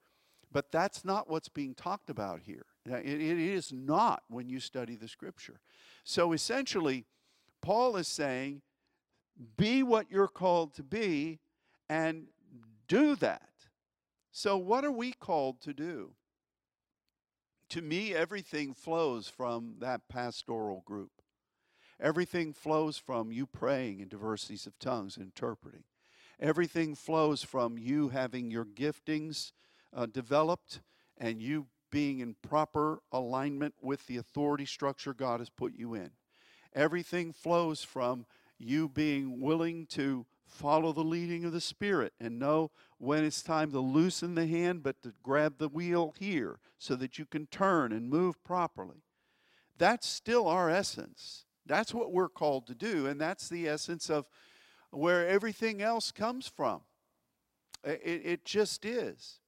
But 0.53 0.73
that's 0.73 1.05
not 1.05 1.29
what's 1.31 1.49
being 1.49 1.75
talked 1.75 2.11
about 2.11 2.41
here. 2.41 2.67
It, 2.87 3.05
it 3.05 3.39
is 3.39 3.73
not 3.73 4.23
when 4.29 4.49
you 4.49 4.59
study 4.59 4.97
the 4.97 5.09
scripture. 5.09 5.61
So 6.05 6.33
essentially, 6.33 7.05
Paul 7.61 7.97
is 7.97 8.09
saying, 8.09 8.63
be 9.57 9.83
what 9.83 10.11
you're 10.11 10.29
called 10.29 10.75
to 10.75 10.83
be 10.83 11.41
and 11.89 12.27
do 12.89 13.17
that. 13.17 13.51
So, 14.33 14.57
what 14.57 14.85
are 14.85 14.93
we 14.93 15.13
called 15.13 15.61
to 15.63 15.73
do? 15.73 16.13
To 17.71 17.83
me, 17.83 18.15
everything 18.15 18.75
flows 18.75 19.29
from 19.29 19.77
that 19.81 20.09
pastoral 20.09 20.83
group. 20.85 21.11
Everything 22.01 22.53
flows 22.53 22.99
from 22.99 23.33
you 23.33 23.47
praying 23.47 24.01
in 24.01 24.09
diversities 24.09 24.67
of 24.67 24.79
tongues, 24.79 25.17
interpreting. 25.17 25.85
Everything 26.39 26.95
flows 26.95 27.43
from 27.43 27.79
you 27.79 28.11
having 28.11 28.51
your 28.51 28.67
giftings 28.67 29.53
uh, 29.95 30.07
developed 30.07 30.81
and 31.17 31.41
you 31.41 31.67
being 31.91 32.21
in 32.21 32.37
proper 32.43 33.01
alignment 33.11 33.75
with 33.81 34.07
the 34.07 34.19
authority 34.19 34.67
structure 34.67 35.15
God 35.15 35.41
has 35.41 35.49
put 35.49 35.75
you 35.75 35.95
in. 35.95 36.11
Everything 36.75 37.33
flows 37.33 37.83
from 37.83 38.27
you 38.59 38.89
being 38.89 39.41
willing 39.41 39.87
to 39.87 40.27
follow 40.45 40.93
the 40.93 41.03
leading 41.03 41.45
of 41.45 41.53
the 41.53 41.61
Spirit 41.61 42.13
and 42.21 42.39
know 42.39 42.71
when 42.99 43.25
it's 43.25 43.43
time 43.43 43.71
to 43.73 43.81
loosen 43.81 44.35
the 44.35 44.47
hand, 44.47 44.83
but 44.83 45.03
to 45.03 45.13
grab 45.23 45.59
the 45.59 45.69
wheel 45.69 46.15
here 46.19 46.59
so 46.79 46.97
that 46.97 47.19
you 47.19 47.27
can 47.27 47.47
turn 47.47 47.93
and 47.93 48.09
move 48.09 48.43
properly. 48.43 49.03
That's 49.79 50.07
still 50.07 50.49
our 50.49 50.71
essence. 50.71 51.45
That's 51.67 51.93
what 51.93 52.13
we're 52.13 52.29
called 52.29 52.67
to 52.69 52.75
do, 52.75 53.07
and 53.07 53.21
that's 53.21 53.49
the 53.49 53.69
essence 53.69 54.09
of 54.09 54.27
where 54.91 55.29
everything 55.29 55.83
else 55.83 56.13
comes 56.13 56.49
from. 56.49 56.81
It, 57.85 58.23
it 58.25 58.45
just 58.45 58.85
is. 58.85 59.41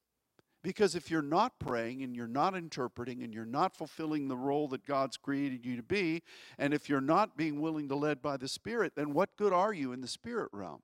Because 0.63 0.97
if 0.97 1.11
you're 1.11 1.23
not 1.23 1.59
praying 1.61 2.03
and 2.03 2.17
you're 2.17 2.27
not 2.27 2.57
interpreting 2.57 3.23
and 3.23 3.33
you're 3.33 3.47
not 3.47 3.77
fulfilling 3.77 4.27
the 4.27 4.37
role 4.37 4.67
that 4.69 4.85
God's 4.85 5.17
created 5.17 5.65
you 5.65 5.77
to 5.77 5.83
be, 5.83 6.23
and 6.59 6.75
if 6.75 6.89
you're 6.89 7.01
not 7.01 7.37
being 7.37 7.61
willing 7.61 7.89
to 7.89 7.95
lead 7.95 8.21
by 8.21 8.37
the 8.37 8.49
Spirit, 8.49 8.95
then 8.97 9.15
what 9.15 9.37
good 9.37 9.53
are 9.53 9.73
you 9.73 9.93
in 9.93 10.01
the 10.01 10.09
spirit 10.09 10.49
realm? 10.53 10.83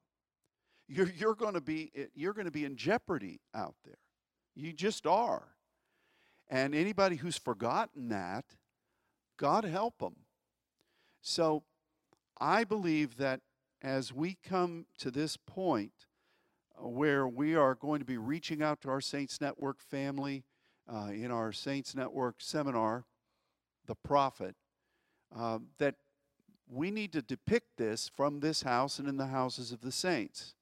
You're, 0.88 1.10
you're 1.16 1.34
going 1.34 1.54
to 1.54 1.60
be 1.60 1.90
you're 2.14 2.34
going 2.34 2.44
to 2.44 2.50
be 2.50 2.64
in 2.64 2.76
jeopardy 2.76 3.40
out 3.54 3.74
there. 3.84 3.98
You 4.54 4.72
just 4.72 5.06
are. 5.06 5.48
And 6.48 6.74
anybody 6.74 7.16
who's 7.16 7.38
forgotten 7.38 8.08
that, 8.10 8.44
God 9.38 9.64
help 9.64 9.98
them. 9.98 10.16
So 11.22 11.64
I 12.38 12.64
believe 12.64 13.16
that 13.16 13.40
as 13.82 14.12
we 14.12 14.36
come 14.46 14.86
to 14.98 15.10
this 15.10 15.36
point 15.36 16.06
uh, 16.78 16.88
where 16.88 17.26
we 17.26 17.54
are 17.54 17.74
going 17.74 18.00
to 18.00 18.04
be 18.04 18.18
reaching 18.18 18.62
out 18.62 18.80
to 18.82 18.90
our 18.90 19.00
Saints 19.00 19.40
Network 19.40 19.80
family 19.80 20.44
uh, 20.92 21.10
in 21.12 21.30
our 21.30 21.52
Saints 21.52 21.94
Network 21.94 22.36
seminar, 22.38 23.04
The 23.86 23.94
Prophet, 23.94 24.54
uh, 25.34 25.58
that 25.78 25.96
we 26.68 26.90
need 26.90 27.12
to 27.12 27.22
depict 27.22 27.76
this 27.76 28.10
from 28.14 28.40
this 28.40 28.62
house 28.62 28.98
and 28.98 29.08
in 29.08 29.16
the 29.16 29.26
houses 29.26 29.72
of 29.72 29.80
the 29.80 29.92
saints. 29.92 30.54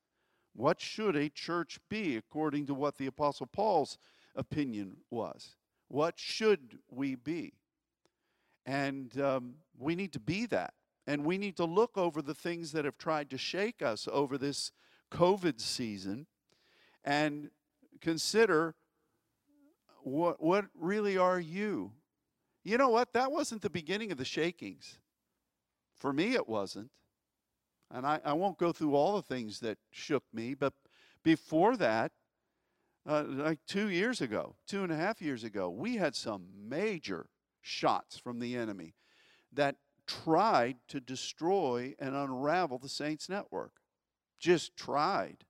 What 0.55 0.81
should 0.81 1.17
a 1.17 1.29
church 1.29 1.79
be 1.89 2.17
according 2.17 2.67
to 2.67 2.75
what 2.75 2.97
the 2.97 3.07
Apostle 3.07 3.47
Paul's 3.47 3.99
opinion 4.35 4.99
was? 5.11 5.57
What 5.89 6.19
should 6.19 6.79
we 6.91 7.15
be? 7.15 7.55
And 8.67 9.19
um, 9.21 9.55
we 9.79 9.95
need 9.95 10.13
to 10.13 10.21
be 10.21 10.47
that. 10.47 10.75
And 11.07 11.25
we 11.25 11.37
need 11.37 11.57
to 11.57 11.65
look 11.65 11.99
over 11.99 12.23
the 12.23 12.35
things 12.35 12.73
that 12.73 12.85
have 12.85 12.97
tried 12.97 13.31
to 13.31 13.39
shake 13.39 13.83
us 13.83 14.09
over 14.11 14.39
this 14.39 14.71
COVID 15.11 15.61
season 15.61 16.27
and 17.05 17.51
consider 18.01 18.75
what, 20.03 20.43
what 20.43 20.67
really 20.79 21.19
are 21.19 21.41
you? 21.41 21.93
You 22.65 22.79
know 22.79 22.91
what? 22.91 23.13
That 23.13 23.33
wasn't 23.33 23.63
the 23.63 23.71
beginning 23.71 24.13
of 24.13 24.19
the 24.19 24.25
shakings. 24.25 24.99
For 25.97 26.13
me, 26.13 26.35
it 26.35 26.49
wasn't. 26.49 26.91
And 27.93 28.07
I, 28.07 28.21
I 28.25 28.33
won't 28.33 28.59
go 28.59 28.73
through 28.73 28.95
all 28.95 29.15
the 29.17 29.23
things 29.23 29.61
that 29.61 29.79
shook 29.91 30.25
me, 30.33 30.55
but 30.55 30.73
before 31.23 31.77
that, 31.77 32.13
uh, 33.07 33.25
like 33.27 33.59
two 33.67 33.89
years 33.89 34.21
ago, 34.21 34.57
two 34.67 34.83
and 34.83 34.93
a 34.93 34.97
half 34.97 35.21
years 35.21 35.45
ago, 35.45 35.69
we 35.69 35.97
had 35.97 36.15
some 36.15 36.47
major 36.69 37.27
shots 37.61 38.17
from 38.17 38.39
the 38.39 38.57
enemy 38.57 38.95
that 39.53 39.77
tried 40.07 40.77
to 40.89 41.01
destroy 41.01 41.95
and 41.99 42.15
unravel 42.15 42.79
the 42.79 42.89
Saints 42.89 43.29
network. 43.29 43.73
Just 44.39 44.77
tried. 44.77 45.45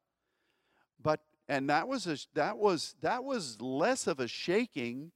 But 1.01 1.21
and 1.49 1.69
that 1.69 1.89
was 1.89 2.07
a, 2.07 2.17
that 2.35 2.59
was 2.59 2.95
that 3.01 3.25
was 3.25 3.61
less 3.61 4.07
of 4.07 4.21
a 4.21 4.29
shaking 4.29 5.13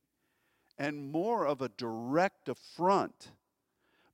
and 0.79 1.11
more 1.11 1.47
of 1.47 1.63
a 1.63 1.69
direct 1.69 2.49
affront. 2.49 3.33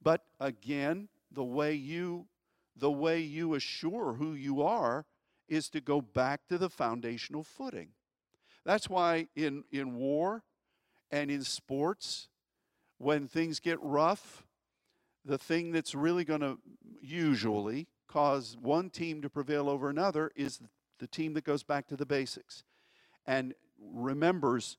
But 0.00 0.24
again, 0.40 1.08
the 1.30 1.44
way 1.44 1.74
you 1.74 2.26
the 2.76 2.90
way 2.90 3.20
you 3.20 3.54
assure 3.54 4.14
who 4.14 4.34
you 4.34 4.62
are 4.62 5.06
is 5.48 5.68
to 5.70 5.80
go 5.80 6.00
back 6.00 6.40
to 6.48 6.58
the 6.58 6.70
foundational 6.70 7.42
footing. 7.42 7.88
That's 8.64 8.88
why 8.88 9.28
in, 9.34 9.64
in 9.70 9.94
war 9.94 10.44
and 11.10 11.30
in 11.30 11.42
sports, 11.42 12.28
when 12.98 13.26
things 13.26 13.60
get 13.60 13.78
rough, 13.82 14.44
the 15.24 15.38
thing 15.38 15.72
that's 15.72 15.94
really 15.94 16.24
going 16.24 16.40
to 16.40 16.58
usually 17.00 17.88
cause 18.08 18.56
one 18.60 18.90
team 18.90 19.22
to 19.22 19.30
prevail 19.30 19.68
over 19.68 19.88
another 19.88 20.30
is 20.36 20.60
the 20.98 21.06
team 21.06 21.34
that 21.34 21.44
goes 21.44 21.62
back 21.62 21.86
to 21.88 21.96
the 21.96 22.06
basics 22.06 22.64
and 23.26 23.54
remembers 23.78 24.76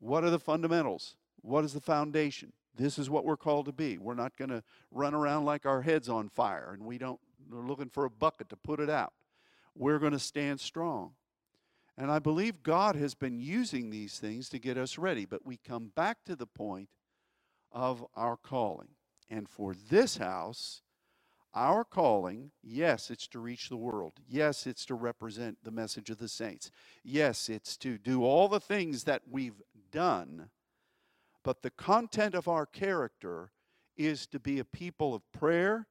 what 0.00 0.24
are 0.24 0.30
the 0.30 0.38
fundamentals? 0.38 1.16
What 1.42 1.64
is 1.64 1.72
the 1.72 1.80
foundation? 1.80 2.52
This 2.76 2.98
is 2.98 3.10
what 3.10 3.24
we're 3.24 3.36
called 3.36 3.66
to 3.66 3.72
be. 3.72 3.98
We're 3.98 4.14
not 4.14 4.36
going 4.36 4.50
to 4.50 4.62
run 4.92 5.14
around 5.14 5.44
like 5.44 5.66
our 5.66 5.82
heads 5.82 6.08
on 6.08 6.28
fire 6.28 6.70
and 6.72 6.84
we 6.84 6.98
don't 6.98 7.20
we're 7.50 7.66
looking 7.66 7.88
for 7.88 8.04
a 8.04 8.10
bucket 8.10 8.48
to 8.50 8.56
put 8.56 8.80
it 8.80 8.90
out. 8.90 9.12
We're 9.74 9.98
going 9.98 10.12
to 10.12 10.18
stand 10.18 10.60
strong. 10.60 11.12
And 11.96 12.10
I 12.10 12.20
believe 12.20 12.62
God 12.62 12.94
has 12.96 13.14
been 13.14 13.38
using 13.40 13.90
these 13.90 14.18
things 14.18 14.48
to 14.50 14.58
get 14.58 14.78
us 14.78 14.98
ready, 14.98 15.24
but 15.24 15.44
we 15.44 15.56
come 15.56 15.90
back 15.94 16.18
to 16.26 16.36
the 16.36 16.46
point 16.46 16.88
of 17.72 18.04
our 18.14 18.36
calling. 18.36 18.90
And 19.28 19.48
for 19.48 19.74
this 19.74 20.18
house, 20.18 20.82
our 21.54 21.84
calling, 21.84 22.52
yes, 22.62 23.10
it's 23.10 23.26
to 23.28 23.40
reach 23.40 23.68
the 23.68 23.76
world. 23.76 24.12
Yes, 24.28 24.66
it's 24.66 24.86
to 24.86 24.94
represent 24.94 25.58
the 25.64 25.70
message 25.70 26.08
of 26.08 26.18
the 26.18 26.28
saints. 26.28 26.70
Yes, 27.02 27.48
it's 27.48 27.76
to 27.78 27.98
do 27.98 28.24
all 28.24 28.48
the 28.48 28.60
things 28.60 29.04
that 29.04 29.22
we've 29.28 29.60
done. 29.90 30.50
But 31.42 31.62
the 31.62 31.70
content 31.70 32.34
of 32.34 32.46
our 32.46 32.66
character 32.66 33.50
is 33.96 34.26
to 34.28 34.38
be 34.38 34.58
a 34.58 34.64
people 34.64 35.14
of 35.14 35.22
prayer 35.32 35.88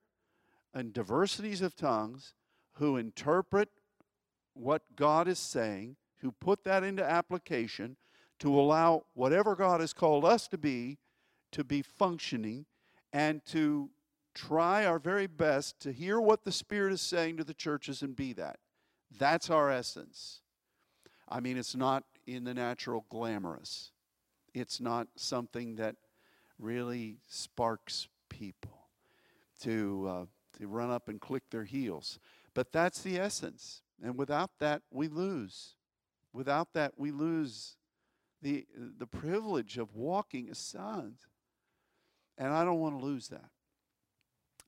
and 0.77 0.93
diversities 0.93 1.61
of 1.61 1.75
tongues 1.75 2.33
who 2.73 2.97
interpret 2.97 3.69
what 4.53 4.83
God 4.95 5.27
is 5.27 5.39
saying, 5.39 5.95
who 6.19 6.31
put 6.31 6.63
that 6.65 6.83
into 6.83 7.03
application 7.03 7.97
to 8.39 8.57
allow 8.59 9.05
whatever 9.15 9.55
God 9.55 9.81
has 9.81 9.91
called 9.91 10.23
us 10.23 10.47
to 10.49 10.57
be 10.57 10.99
to 11.51 11.63
be 11.63 11.81
functioning 11.81 12.65
and 13.13 13.43
to 13.47 13.89
try 14.35 14.85
our 14.85 14.99
very 14.99 15.25
best 15.25 15.79
to 15.79 15.91
hear 15.91 16.19
what 16.19 16.43
the 16.43 16.51
Spirit 16.51 16.93
is 16.93 17.01
saying 17.01 17.37
to 17.37 17.43
the 17.43 17.53
churches 17.53 18.01
and 18.01 18.15
be 18.15 18.33
that. 18.33 18.59
That's 19.17 19.49
our 19.49 19.71
essence. 19.71 20.41
I 21.27 21.39
mean, 21.39 21.57
it's 21.57 21.75
not 21.75 22.03
in 22.27 22.43
the 22.43 22.53
natural 22.53 23.05
glamorous, 23.09 23.91
it's 24.53 24.79
not 24.81 25.07
something 25.15 25.77
that 25.77 25.95
really 26.59 27.17
sparks 27.27 28.07
people 28.29 28.89
to 29.61 30.07
uh, 30.09 30.25
to 30.57 30.67
run 30.67 30.91
up 30.91 31.09
and 31.09 31.21
click 31.21 31.43
their 31.49 31.63
heels. 31.63 32.19
But 32.53 32.71
that's 32.71 33.01
the 33.01 33.19
essence. 33.19 33.81
And 34.01 34.17
without 34.17 34.51
that, 34.59 34.81
we 34.91 35.07
lose. 35.07 35.75
Without 36.33 36.73
that, 36.73 36.93
we 36.97 37.11
lose 37.11 37.77
the, 38.41 38.65
the 38.75 39.07
privilege 39.07 39.77
of 39.77 39.95
walking 39.95 40.49
as 40.49 40.57
sons. 40.57 41.27
And 42.37 42.53
I 42.53 42.63
don't 42.63 42.79
want 42.79 42.99
to 42.99 43.05
lose 43.05 43.27
that. 43.29 43.49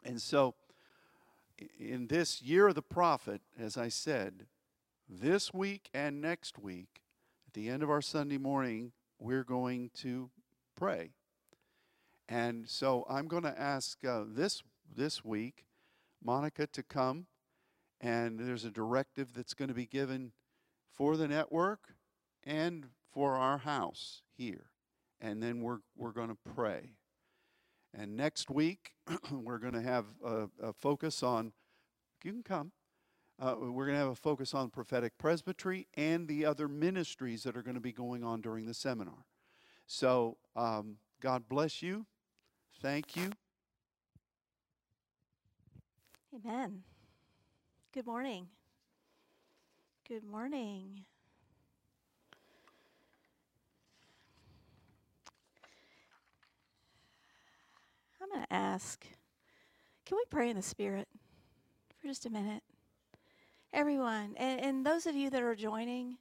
And 0.03 0.21
so, 0.21 0.55
in 1.77 2.07
this 2.07 2.41
year 2.41 2.69
of 2.69 2.75
the 2.75 2.81
prophet, 2.81 3.41
as 3.59 3.77
I 3.77 3.89
said, 3.89 4.45
this 5.07 5.53
week 5.53 5.89
and 5.93 6.21
next 6.21 6.57
week, 6.57 7.01
at 7.47 7.53
the 7.53 7.69
end 7.69 7.83
of 7.83 7.89
our 7.89 8.01
Sunday 8.01 8.37
morning, 8.37 8.91
we're 9.19 9.43
going 9.43 9.91
to 9.95 10.29
pray. 10.75 11.11
And 12.29 12.69
so 12.69 13.05
I'm 13.09 13.27
going 13.27 13.43
to 13.43 13.59
ask 13.59 14.05
uh, 14.05 14.23
this 14.27 14.61
this 14.95 15.25
week 15.25 15.65
Monica 16.23 16.67
to 16.67 16.83
come, 16.83 17.27
and 18.01 18.39
there's 18.39 18.65
a 18.65 18.71
directive 18.71 19.33
that's 19.33 19.53
going 19.53 19.69
to 19.69 19.75
be 19.75 19.85
given 19.85 20.31
for 20.91 21.17
the 21.17 21.27
network 21.27 21.95
and 22.43 22.87
for 23.11 23.35
our 23.35 23.59
house 23.59 24.21
here. 24.37 24.71
And 25.21 25.41
then 25.41 25.61
we're, 25.61 25.79
we're 25.95 26.11
going 26.11 26.29
to 26.29 26.37
pray. 26.55 26.91
And 27.93 28.15
next 28.15 28.49
week, 28.49 28.91
we're 29.31 29.57
going 29.57 29.73
to 29.73 29.81
have 29.81 30.05
a, 30.23 30.47
a, 30.61 30.73
focus 30.73 31.23
on, 31.23 31.53
you 32.23 32.31
can 32.31 32.43
come, 32.43 32.71
uh, 33.39 33.55
we're 33.57 33.85
going 33.85 33.97
to 33.97 34.03
have 34.03 34.09
a 34.09 34.15
focus 34.15 34.53
on 34.53 34.69
prophetic 34.69 35.17
presbytery 35.17 35.87
and 35.95 36.27
the 36.27 36.45
other 36.45 36.67
ministries 36.67 37.43
that 37.43 37.57
are 37.57 37.63
going 37.63 37.75
to 37.75 37.81
be 37.81 37.91
going 37.91 38.23
on 38.23 38.41
during 38.41 38.65
the 38.65 38.73
seminar. 38.73 39.25
So, 39.87 40.37
um, 40.55 40.97
God 41.21 41.49
bless 41.49 41.81
you. 41.81 42.05
Thank 42.81 43.15
you. 43.15 43.31
Amen. 46.45 46.83
Good 47.93 48.05
morning. 48.05 48.47
Good 50.07 50.23
morning. 50.23 51.05
I'm 58.21 58.29
going 58.29 58.45
to 58.45 58.53
ask 58.53 59.05
can 60.05 60.15
we 60.15 60.23
pray 60.29 60.49
in 60.49 60.55
the 60.55 60.61
Spirit 60.61 61.07
for 61.99 62.07
just 62.07 62.25
a 62.25 62.29
minute? 62.29 62.63
Everyone, 63.73 64.35
and, 64.37 64.61
and 64.61 64.85
those 64.85 65.05
of 65.05 65.15
you 65.15 65.29
that 65.29 65.41
are 65.41 65.55
joining, 65.55 66.17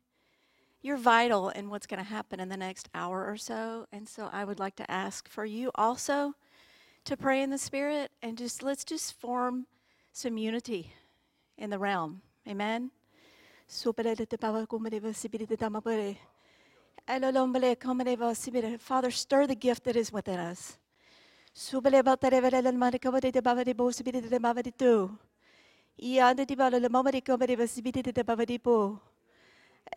you're 0.83 0.97
vital 0.97 1.51
in 1.51 1.71
what's 1.71 1.87
going 1.87 2.03
to 2.03 2.09
happen 2.09 2.41
in 2.41 2.49
the 2.49 2.57
next 2.57 2.89
hour 2.95 3.25
or 3.25 3.37
so. 3.37 3.87
And 3.93 4.09
so 4.09 4.29
I 4.33 4.45
would 4.45 4.59
like 4.59 4.77
to 4.77 4.91
ask 4.91 5.29
for 5.29 5.45
you 5.45 5.71
also 5.75 6.35
to 7.05 7.17
pray 7.17 7.41
in 7.43 7.51
the 7.51 7.59
Spirit 7.59 8.11
and 8.21 8.37
just 8.37 8.63
let's 8.63 8.85
just 8.85 9.19
form 9.19 9.67
some 10.13 10.37
unity 10.37 10.93
in 11.57 11.71
the 11.71 11.79
realm. 11.79 12.21
Amen. 12.47 12.91
Father, 18.79 19.11
stir 19.11 19.47
the 19.47 19.55
gift 19.55 19.85
that 19.85 19.97
is 19.97 20.13
within 20.13 20.39
us. 20.39 20.79
Bala 21.73 22.03
mamadi. 26.89 27.23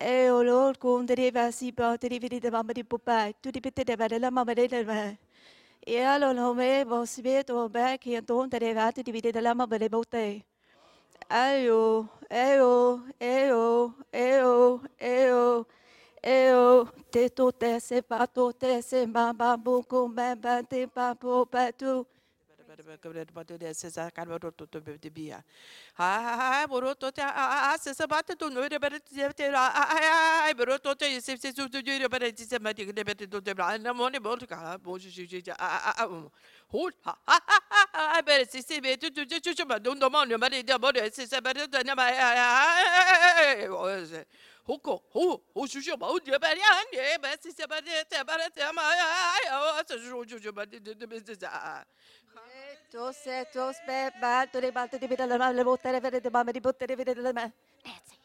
E 0.00 0.30
o 0.30 0.40
Lord 0.42 0.78
kum 0.78 1.04
de 1.04 1.30
va 1.30 1.52
si 1.52 1.70
ba 1.70 1.98
de 1.98 2.08
vidi 2.08 2.40
de 2.40 2.50
bavadi 2.50 2.82
po 2.82 2.98
pa 2.98 3.30
tu 3.42 3.50
di 3.50 3.60
bitte 3.60 3.84
de 3.84 4.18
le 4.18 4.30
mamadi 4.30 4.66
de 4.68 5.18
e 5.84 6.00
allora 6.00 6.52
me 6.54 6.84
ho 6.84 6.84
sentito 6.84 6.84
che 6.84 6.84
Jer 6.84 6.84
onome 6.84 6.84
bo 6.84 7.04
svijetu 7.06 7.56
obeki 7.56 8.20
don 8.24 8.48
derivati 8.48 9.02
divide 9.02 9.32
delama 9.32 9.66
belebote. 9.66 10.44
Ayo, 11.28 12.08
eo, 12.30 13.02
eo, 13.18 13.94
eo, 14.12 14.80
eo, 14.98 15.66
eo, 16.22 16.88
te 17.10 17.28
tu 17.30 17.52
te 17.52 17.80
se 17.80 18.02
pa 18.02 18.26
tu 18.26 18.52
te 18.52 18.82
se 18.82 19.06
ma 19.06 19.32
ba 19.32 19.56
bu 19.56 19.82
ku 19.82 20.08
me 20.08 20.36
ba 20.36 20.62
ti 20.62 20.86
pa 20.86 21.14
bu 21.14 21.46
pa 21.46 21.72
tu. 21.72 22.06
Hoko, 44.64 45.02
ho, 45.10 45.42
ho, 45.54 45.66
şu 45.66 45.82
şu 45.82 46.00
bau 46.00 46.26
diye 46.26 46.42
ben 46.42 46.56
yani 46.56 47.22
ben 47.22 47.36
size 47.36 47.70
ben 47.70 47.86
de 47.86 48.04
ben 48.28 48.50
de 48.56 48.66
ama 48.66 48.82
ay 48.82 49.00
ay 49.00 49.08
ay 49.08 49.18
ay 49.18 49.50
ay 49.50 49.50
ay 49.50 49.52
ay 49.52 49.82
ay 49.82 50.92
ay 51.28 51.52
ay 51.52 51.76
ay 51.76 51.82
Tuossa, 52.90 53.44
tuossa, 53.52 53.82
me, 53.86 54.12
mä, 54.20 54.46
tuli, 54.46 54.70
mä, 54.70 54.88
tuli, 54.88 55.08
mitä 55.08 55.38
mä, 55.38 55.56
le, 55.56 55.64
muuttere, 55.64 56.02
vedete, 56.02 56.30
mä, 56.30 56.44
meni, 56.44 56.60
muuttere, 56.64 56.96
vedete, 56.96 57.32
mä. 57.32 57.40
Nancy. 57.40 58.22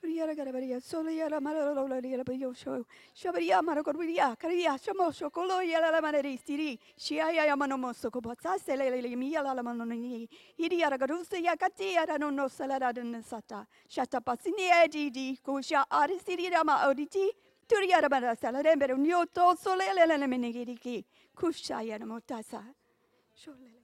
Kuriara, 0.00 0.34
karabariya, 0.36 0.80
soliara, 0.80 1.40
marololololiara, 1.40 2.24
piyosho, 2.24 2.84
shabariya, 3.14 3.62
marokoriya, 3.62 4.36
kariya, 4.36 4.78
shamosho, 4.78 5.30
koloyara, 5.30 5.90
la 5.90 6.00
maneristiri, 6.00 6.78
shiaya, 6.96 7.44
yamanomoso, 7.46 8.10
kopatsase, 8.10 8.76
lelele, 8.76 9.16
miyala, 9.16 9.54
la 9.54 9.62
manoni, 9.62 10.28
idiara, 10.56 10.96
garusa, 10.96 11.36
yakatiara, 11.36 12.18
no, 12.18 12.30
no, 12.30 12.48
salada, 12.48 12.92
sata, 13.22 13.66
shata, 13.88 14.20
pasini, 14.20 14.70
edidi, 14.84 15.36
kusha, 15.42 15.84
arisiri, 15.90 16.48
rama, 16.50 16.86
oditi, 16.88 17.28
Turiyara 17.68 18.08
barasala 18.08 18.62
rembere 18.62 18.94
un 18.94 19.04
yoto 19.04 19.54
sole 19.54 19.92
le 19.92 20.06
le 20.06 20.26
menigiriki. 20.26 21.04
Kushaya 21.34 21.98
motasa. 22.04 22.64
Sholele. 23.34 23.78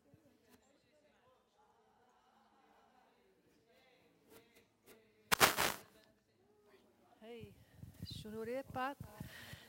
Shunurepa, 8.24 8.94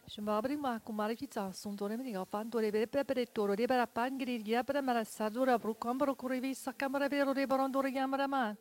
Shumabri 0.08 0.56
ma 0.58 0.80
kumarajica, 0.80 1.52
suntore 1.52 1.98
mi 1.98 2.14
fan 2.30 2.48
dore 2.50 2.70
bere 2.72 2.88
pepere 2.88 3.26
toro, 3.32 3.54
rebera 3.54 3.86
pangri, 3.86 4.42
rebera 4.42 4.82
marasadura, 4.82 5.58
brucambro 5.58 6.16
curivisa, 6.16 6.74
camera 6.74 7.08
vero, 7.08 7.34
reborondore 7.34 7.90
yamaraman. 7.90 8.56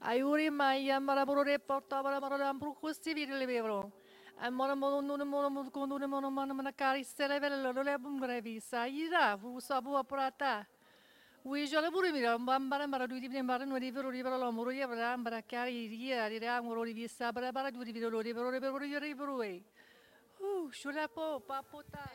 Aiuri 0.00 0.50
ma 0.50 0.74
yamarabore 0.74 1.58
portavara 1.58 2.20
marolam 2.20 2.58
brucusti 2.58 3.12
viri 3.14 3.32
le 3.32 3.46
vero. 3.46 4.01
Po 21.14 21.40
papota. 21.40 22.08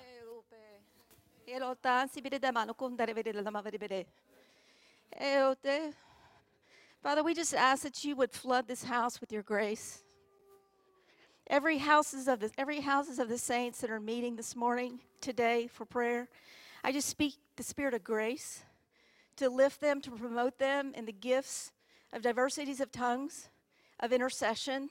Si 2.12 2.22
bide 2.22 2.40
da 2.40 2.52
mano 2.52 2.76
la 2.78 3.52
ma 3.52 3.62
vede 3.62 3.78
bede. 3.78 4.06
Eo 5.12 5.56
te. 5.56 5.94
Father, 7.02 7.24
we 7.24 7.34
just 7.34 7.54
ask 7.54 7.84
that 7.84 8.04
you 8.04 8.16
would 8.16 8.34
flood 8.34 8.68
this 8.68 8.84
house 8.84 9.22
with 9.22 9.32
your 9.32 9.44
grace. 9.44 10.04
Every 11.50 11.78
houses 11.78 12.28
of 12.28 12.42
the 12.42 12.52
every 12.58 12.82
houses 12.82 13.20
of 13.20 13.30
the 13.30 13.38
saints 13.38 13.80
that 13.80 13.90
are 13.90 14.02
meeting 14.02 14.36
this 14.36 14.54
morning, 14.54 15.00
today 15.22 15.68
for 15.68 15.86
prayer, 15.86 16.28
I 16.84 16.92
just 16.92 17.08
speak 17.08 17.36
the 17.56 17.64
spirit 17.64 17.94
of 17.94 18.04
grace 18.04 18.64
to 19.38 19.50
lift 19.50 19.80
them, 19.80 20.02
to 20.02 20.12
promote 20.12 20.60
them 20.60 20.92
in 20.94 21.06
the 21.06 21.14
gifts 21.14 21.72
of 22.12 22.22
diversities 22.22 22.82
of 22.82 22.92
tongues, 22.92 23.48
of 24.02 24.12
intercession, 24.12 24.90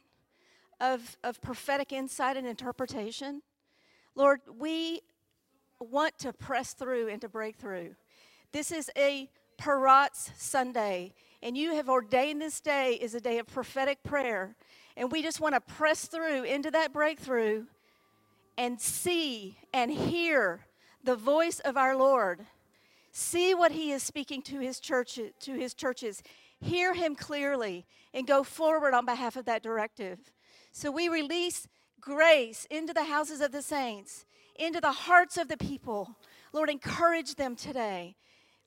of, 0.80 1.18
of 1.22 1.42
prophetic 1.42 1.92
insight 1.92 2.38
and 2.38 2.46
interpretation. 2.46 3.42
Lord, 4.14 4.40
we 4.58 5.02
want 5.78 6.18
to 6.20 6.32
press 6.32 6.72
through 6.72 7.08
and 7.08 7.20
to 7.20 7.28
break 7.28 7.56
through. 7.56 7.96
This 8.52 8.72
is 8.72 8.90
a 8.96 9.28
Paratz 9.58 10.30
Sunday, 10.38 11.12
and 11.42 11.54
you 11.54 11.74
have 11.74 11.90
ordained 11.90 12.40
this 12.40 12.60
day 12.60 12.94
is 12.94 13.14
a 13.14 13.20
day 13.20 13.38
of 13.38 13.46
prophetic 13.46 14.02
prayer. 14.02 14.56
And 14.96 15.12
we 15.12 15.22
just 15.22 15.40
want 15.40 15.54
to 15.54 15.60
press 15.60 16.06
through 16.06 16.44
into 16.44 16.70
that 16.70 16.92
breakthrough 16.92 17.64
and 18.56 18.80
see 18.80 19.58
and 19.72 19.90
hear 19.90 20.66
the 21.04 21.16
voice 21.16 21.60
of 21.60 21.76
our 21.76 21.96
Lord 21.96 22.46
See 23.18 23.54
what 23.54 23.72
he 23.72 23.92
is 23.92 24.02
speaking 24.02 24.42
to 24.42 24.58
his 24.58 24.78
church 24.78 25.18
to 25.40 25.54
his 25.54 25.72
churches. 25.72 26.22
Hear 26.60 26.92
him 26.92 27.14
clearly 27.16 27.86
and 28.12 28.26
go 28.26 28.44
forward 28.44 28.92
on 28.92 29.06
behalf 29.06 29.36
of 29.36 29.46
that 29.46 29.62
directive. 29.62 30.18
So 30.70 30.90
we 30.90 31.08
release 31.08 31.66
grace 31.98 32.66
into 32.70 32.92
the 32.92 33.04
houses 33.04 33.40
of 33.40 33.52
the 33.52 33.62
saints, 33.62 34.26
into 34.54 34.82
the 34.82 34.92
hearts 34.92 35.38
of 35.38 35.48
the 35.48 35.56
people. 35.56 36.18
Lord, 36.52 36.68
encourage 36.68 37.36
them 37.36 37.56
today. 37.56 38.16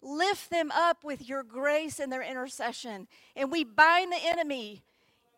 Lift 0.01 0.49
them 0.49 0.71
up 0.71 1.03
with 1.03 1.29
your 1.29 1.43
grace 1.43 1.99
and 1.99 2.11
their 2.11 2.23
intercession. 2.23 3.07
And 3.35 3.51
we 3.51 3.63
bind 3.63 4.11
the 4.11 4.25
enemy 4.25 4.81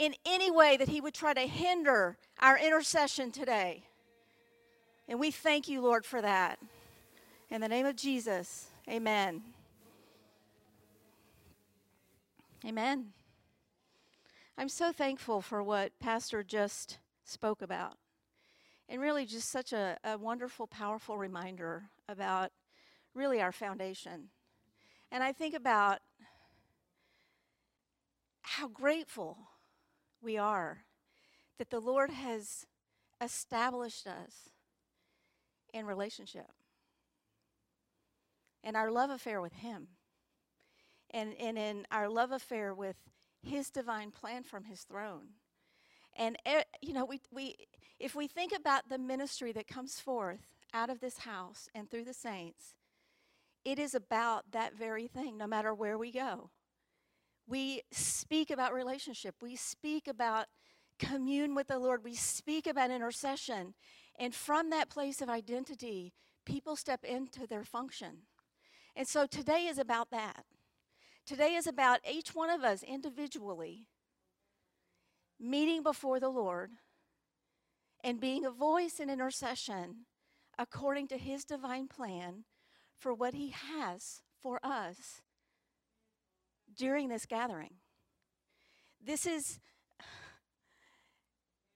in 0.01 0.15
any 0.25 0.49
way 0.49 0.77
that 0.77 0.87
he 0.87 0.99
would 0.99 1.13
try 1.13 1.31
to 1.31 1.41
hinder 1.41 2.17
our 2.39 2.57
intercession 2.57 3.31
today. 3.31 3.83
And 5.07 5.19
we 5.19 5.29
thank 5.29 5.67
you, 5.67 5.79
Lord, 5.79 6.05
for 6.05 6.23
that. 6.23 6.57
In 7.51 7.61
the 7.61 7.67
name 7.67 7.85
of 7.85 7.95
Jesus, 7.95 8.71
amen. 8.89 9.43
Amen. 12.65 13.09
I'm 14.57 14.69
so 14.69 14.91
thankful 14.91 15.39
for 15.39 15.61
what 15.61 15.91
Pastor 15.99 16.41
just 16.41 16.97
spoke 17.23 17.61
about. 17.61 17.93
And 18.89 18.99
really, 18.99 19.27
just 19.27 19.51
such 19.51 19.71
a, 19.71 19.99
a 20.03 20.17
wonderful, 20.17 20.65
powerful 20.65 21.15
reminder 21.15 21.83
about 22.09 22.49
really 23.13 23.39
our 23.39 23.51
foundation. 23.51 24.29
And 25.11 25.23
I 25.23 25.31
think 25.31 25.53
about 25.53 25.99
how 28.41 28.67
grateful 28.67 29.37
we 30.21 30.37
are 30.37 30.83
that 31.57 31.69
the 31.69 31.79
Lord 31.79 32.09
has 32.09 32.65
established 33.21 34.07
us 34.07 34.49
in 35.73 35.85
relationship 35.85 36.51
and 38.63 38.75
our 38.75 38.91
love 38.91 39.09
affair 39.09 39.41
with 39.41 39.53
Him 39.53 39.87
and, 41.11 41.33
and 41.39 41.57
in 41.57 41.85
our 41.91 42.09
love 42.09 42.31
affair 42.31 42.73
with 42.73 42.95
His 43.41 43.69
divine 43.69 44.11
plan 44.11 44.43
from 44.43 44.65
His 44.65 44.81
throne. 44.81 45.29
And, 46.15 46.37
eh, 46.45 46.63
you 46.81 46.93
know, 46.93 47.05
we, 47.05 47.21
we, 47.31 47.55
if 47.99 48.15
we 48.15 48.27
think 48.27 48.53
about 48.55 48.89
the 48.89 48.97
ministry 48.97 49.51
that 49.53 49.67
comes 49.67 49.99
forth 49.99 50.55
out 50.73 50.89
of 50.89 50.99
this 50.99 51.19
house 51.19 51.69
and 51.73 51.89
through 51.89 52.05
the 52.05 52.13
saints, 52.13 52.75
it 53.63 53.77
is 53.77 53.93
about 53.93 54.51
that 54.51 54.75
very 54.75 55.07
thing, 55.07 55.37
no 55.37 55.47
matter 55.47 55.73
where 55.73 55.97
we 55.97 56.11
go. 56.11 56.49
We 57.51 57.81
speak 57.91 58.49
about 58.49 58.73
relationship, 58.73 59.35
we 59.41 59.57
speak 59.57 60.07
about 60.07 60.45
commune 60.97 61.53
with 61.53 61.67
the 61.67 61.79
Lord, 61.79 62.01
we 62.01 62.15
speak 62.15 62.65
about 62.65 62.91
intercession. 62.91 63.73
And 64.17 64.33
from 64.33 64.69
that 64.69 64.89
place 64.89 65.21
of 65.21 65.27
identity, 65.27 66.13
people 66.45 66.77
step 66.77 67.03
into 67.03 67.45
their 67.45 67.65
function. 67.65 68.19
And 68.95 69.05
so 69.05 69.25
today 69.25 69.65
is 69.65 69.77
about 69.77 70.11
that. 70.11 70.45
Today 71.25 71.55
is 71.55 71.67
about 71.67 71.99
each 72.09 72.33
one 72.33 72.49
of 72.49 72.63
us 72.63 72.83
individually 72.83 73.89
meeting 75.37 75.83
before 75.83 76.21
the 76.21 76.29
Lord 76.29 76.71
and 78.01 78.21
being 78.21 78.45
a 78.45 78.51
voice 78.51 78.97
in 78.97 79.09
intercession 79.09 80.05
according 80.57 81.09
to 81.09 81.17
his 81.17 81.43
divine 81.43 81.89
plan 81.89 82.45
for 82.97 83.13
what 83.13 83.33
he 83.33 83.49
has 83.49 84.21
for 84.41 84.57
us 84.63 85.21
during 86.75 87.09
this 87.09 87.25
gathering. 87.25 87.75
This 89.03 89.25
is 89.25 89.59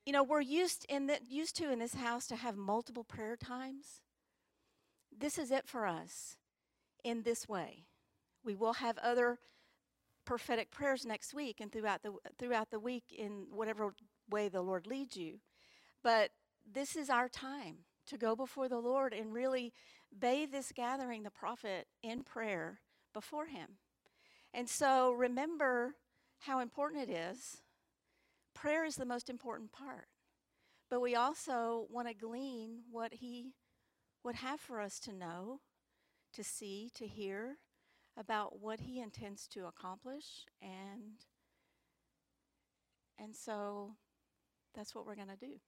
you 0.06 0.14
know, 0.14 0.24
we're 0.24 0.42
used 0.42 0.86
in 0.88 1.08
the, 1.08 1.18
used 1.28 1.56
to 1.58 1.72
in 1.72 1.80
this 1.80 1.96
house 1.96 2.28
to 2.28 2.36
have 2.36 2.56
multiple 2.56 3.04
prayer 3.04 3.36
times. 3.36 4.02
This 5.18 5.40
is 5.40 5.50
it 5.50 5.68
for 5.68 5.88
us 5.88 6.38
in 7.04 7.24
this 7.24 7.48
way. 7.50 7.86
We 8.44 8.54
will 8.54 8.74
have 8.74 8.98
other 9.00 9.40
prophetic 10.26 10.70
prayers 10.70 11.06
next 11.06 11.34
week 11.34 11.60
and 11.60 11.72
throughout 11.72 12.04
the 12.04 12.14
throughout 12.38 12.72
the 12.72 12.80
week 12.80 13.04
in 13.16 13.48
whatever 13.52 13.94
way 14.30 14.50
the 14.50 14.62
Lord 14.62 14.86
leads 14.86 15.18
you. 15.18 15.40
But 16.04 16.32
this 16.72 16.96
is 16.96 17.10
our 17.10 17.30
time 17.30 17.78
to 18.08 18.18
go 18.18 18.36
before 18.36 18.70
the 18.70 18.80
Lord 18.80 19.14
and 19.14 19.34
really 19.34 19.74
bathe 20.18 20.52
this 20.52 20.72
gathering, 20.72 21.24
the 21.24 21.32
prophet, 21.32 21.88
in 22.04 22.24
prayer 22.24 22.80
before 23.14 23.48
Him. 23.48 23.78
And 24.56 24.70
so 24.70 25.12
remember 25.12 25.96
how 26.40 26.62
important 26.62 27.10
it 27.10 27.12
is. 27.12 27.58
Prayer 28.54 28.86
is 28.86 28.96
the 28.96 29.06
most 29.06 29.30
important 29.30 29.74
part. 29.74 30.08
But 30.90 31.02
we 31.02 31.14
also 31.14 31.88
want 31.92 32.08
to 32.08 32.14
glean 32.14 32.84
what 32.90 33.16
He 33.16 33.52
would 34.24 34.36
have 34.36 34.62
for 34.62 34.80
us 34.80 34.98
to 35.02 35.14
know, 35.14 35.60
to 36.34 36.44
see, 36.44 36.90
to 36.96 37.06
hear 37.06 37.58
about 38.18 38.62
what 38.62 38.80
He 38.80 39.02
intends 39.02 39.46
to 39.50 39.66
accomplish. 39.66 40.46
And, 40.62 41.26
and 43.20 43.36
so 43.36 43.96
that's 44.74 44.96
what 44.96 45.06
we're 45.06 45.16
going 45.16 45.28
to 45.28 45.36
do. 45.36 45.60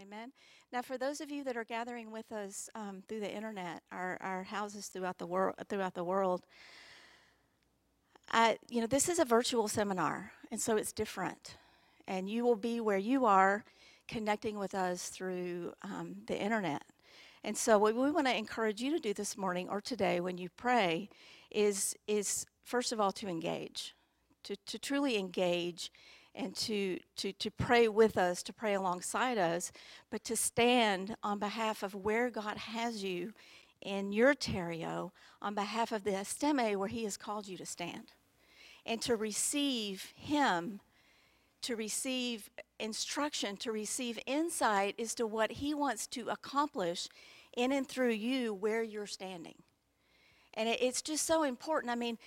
Amen. 0.00 0.32
Now, 0.72 0.82
for 0.82 0.98
those 0.98 1.20
of 1.20 1.30
you 1.30 1.44
that 1.44 1.56
are 1.56 1.64
gathering 1.64 2.10
with 2.10 2.32
us 2.32 2.68
um, 2.74 3.04
through 3.06 3.20
the 3.20 3.32
internet, 3.32 3.82
our, 3.92 4.18
our 4.20 4.42
houses 4.42 4.88
throughout 4.88 5.18
the 5.18 5.26
world, 5.26 5.54
throughout 5.68 5.94
the 5.94 6.02
world, 6.02 6.44
I, 8.30 8.58
you 8.68 8.80
know, 8.80 8.86
this 8.86 9.08
is 9.08 9.18
a 9.18 9.24
virtual 9.24 9.68
seminar, 9.68 10.32
and 10.50 10.60
so 10.60 10.76
it's 10.76 10.92
different. 10.92 11.56
And 12.06 12.28
you 12.28 12.44
will 12.44 12.56
be 12.56 12.80
where 12.80 12.98
you 12.98 13.26
are, 13.26 13.64
connecting 14.08 14.58
with 14.58 14.74
us 14.74 15.08
through 15.08 15.72
um, 15.82 16.16
the 16.26 16.38
internet. 16.40 16.82
And 17.44 17.56
so, 17.56 17.78
what 17.78 17.94
we 17.94 18.10
want 18.10 18.26
to 18.26 18.36
encourage 18.36 18.80
you 18.80 18.92
to 18.92 18.98
do 18.98 19.12
this 19.12 19.36
morning 19.36 19.68
or 19.68 19.80
today 19.80 20.20
when 20.20 20.38
you 20.38 20.48
pray 20.56 21.08
is, 21.50 21.96
is 22.06 22.46
first 22.64 22.92
of 22.92 23.00
all, 23.00 23.12
to 23.12 23.28
engage, 23.28 23.94
to, 24.44 24.56
to 24.66 24.78
truly 24.78 25.18
engage 25.18 25.90
and 26.34 26.54
to, 26.56 26.98
to, 27.16 27.32
to 27.32 27.50
pray 27.50 27.88
with 27.88 28.16
us, 28.16 28.42
to 28.44 28.52
pray 28.52 28.74
alongside 28.74 29.38
us, 29.38 29.70
but 30.10 30.24
to 30.24 30.36
stand 30.36 31.14
on 31.22 31.38
behalf 31.38 31.82
of 31.82 31.94
where 31.94 32.30
God 32.30 32.56
has 32.56 33.04
you 33.04 33.32
in 33.82 34.12
your 34.12 34.34
terrio, 34.34 35.10
on 35.40 35.54
behalf 35.54 35.92
of 35.92 36.04
the 36.04 36.12
histemi 36.12 36.76
where 36.76 36.88
He 36.88 37.04
has 37.04 37.16
called 37.16 37.46
you 37.48 37.56
to 37.58 37.66
stand, 37.66 38.12
and 38.86 39.00
to 39.02 39.16
receive 39.16 40.12
Him, 40.16 40.80
to 41.62 41.76
receive 41.76 42.50
instruction, 42.78 43.56
to 43.58 43.72
receive 43.72 44.18
insight 44.26 44.94
as 44.98 45.14
to 45.16 45.26
what 45.26 45.52
He 45.52 45.74
wants 45.74 46.06
to 46.08 46.28
accomplish 46.28 47.08
in 47.56 47.72
and 47.72 47.86
through 47.86 48.10
you 48.10 48.54
where 48.54 48.82
you're 48.82 49.06
standing. 49.06 49.56
And 50.54 50.68
it's 50.68 51.02
just 51.02 51.26
so 51.26 51.42
important. 51.42 51.90
I 51.90 51.94
mean, 51.94 52.18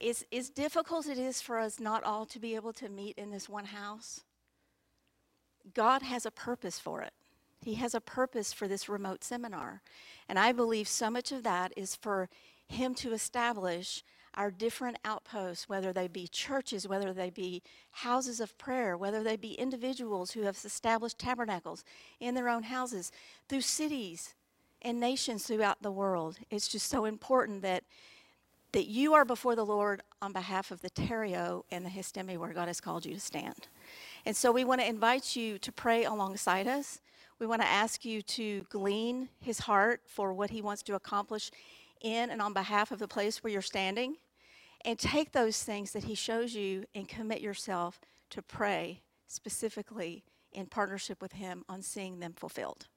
as, 0.00 0.24
as 0.32 0.50
difficult 0.50 1.06
it 1.06 1.18
is 1.18 1.40
for 1.40 1.58
us 1.58 1.80
not 1.80 2.04
all 2.04 2.26
to 2.26 2.38
be 2.38 2.54
able 2.54 2.72
to 2.74 2.88
meet 2.88 3.16
in 3.18 3.30
this 3.30 3.48
one 3.48 3.66
house, 3.66 4.22
God 5.74 6.02
has 6.02 6.24
a 6.26 6.30
purpose 6.30 6.78
for 6.78 7.02
it. 7.02 7.12
He 7.62 7.74
has 7.74 7.94
a 7.94 8.00
purpose 8.00 8.52
for 8.52 8.66
this 8.66 8.88
remote 8.88 9.22
seminar. 9.22 9.82
And 10.28 10.38
I 10.38 10.52
believe 10.52 10.88
so 10.88 11.10
much 11.10 11.32
of 11.32 11.42
that 11.42 11.72
is 11.76 11.94
for 11.94 12.28
Him 12.68 12.94
to 12.96 13.12
establish 13.12 14.02
our 14.34 14.50
different 14.50 14.96
outposts, 15.04 15.68
whether 15.68 15.92
they 15.92 16.06
be 16.06 16.28
churches, 16.28 16.86
whether 16.86 17.12
they 17.12 17.30
be 17.30 17.62
houses 17.90 18.40
of 18.40 18.56
prayer, 18.58 18.96
whether 18.96 19.22
they 19.22 19.36
be 19.36 19.54
individuals 19.54 20.30
who 20.30 20.42
have 20.42 20.56
established 20.64 21.18
tabernacles 21.18 21.84
in 22.20 22.34
their 22.34 22.48
own 22.48 22.62
houses, 22.62 23.10
through 23.48 23.60
cities 23.60 24.34
and 24.82 25.00
nations 25.00 25.44
throughout 25.44 25.82
the 25.82 25.90
world. 25.90 26.38
It's 26.50 26.68
just 26.68 26.88
so 26.88 27.04
important 27.04 27.62
that 27.62 27.84
that 28.72 28.86
you 28.86 29.14
are 29.14 29.24
before 29.24 29.56
the 29.56 29.66
Lord 29.66 30.02
on 30.22 30.32
behalf 30.32 30.70
of 30.70 30.80
the 30.80 30.90
Terrio 30.90 31.64
and 31.70 31.84
the 31.84 31.90
Histemi 31.90 32.38
where 32.38 32.52
God 32.52 32.68
has 32.68 32.80
called 32.80 33.04
you 33.04 33.14
to 33.14 33.20
stand. 33.20 33.66
And 34.24 34.36
so 34.36 34.52
we 34.52 34.64
want 34.64 34.80
to 34.80 34.86
invite 34.88 35.34
you 35.34 35.58
to 35.58 35.72
pray 35.72 36.04
alongside 36.04 36.68
us. 36.68 37.00
We 37.40 37.46
want 37.46 37.62
to 37.62 37.68
ask 37.68 38.04
you 38.04 38.20
to 38.20 38.66
glean 38.68 39.30
his 39.40 39.60
heart 39.60 40.02
for 40.06 40.34
what 40.34 40.50
he 40.50 40.60
wants 40.60 40.82
to 40.84 40.94
accomplish 40.94 41.50
in 42.02 42.28
and 42.28 42.42
on 42.42 42.52
behalf 42.52 42.92
of 42.92 42.98
the 42.98 43.08
place 43.08 43.42
where 43.42 43.50
you're 43.50 43.62
standing. 43.62 44.16
And 44.84 44.98
take 44.98 45.32
those 45.32 45.62
things 45.62 45.92
that 45.92 46.04
he 46.04 46.14
shows 46.14 46.54
you 46.54 46.84
and 46.94 47.08
commit 47.08 47.40
yourself 47.40 47.98
to 48.30 48.42
pray 48.42 49.00
specifically 49.26 50.22
in 50.52 50.66
partnership 50.66 51.22
with 51.22 51.32
him 51.32 51.64
on 51.68 51.82
seeing 51.82 52.20
them 52.20 52.34
fulfilled. 52.34 52.88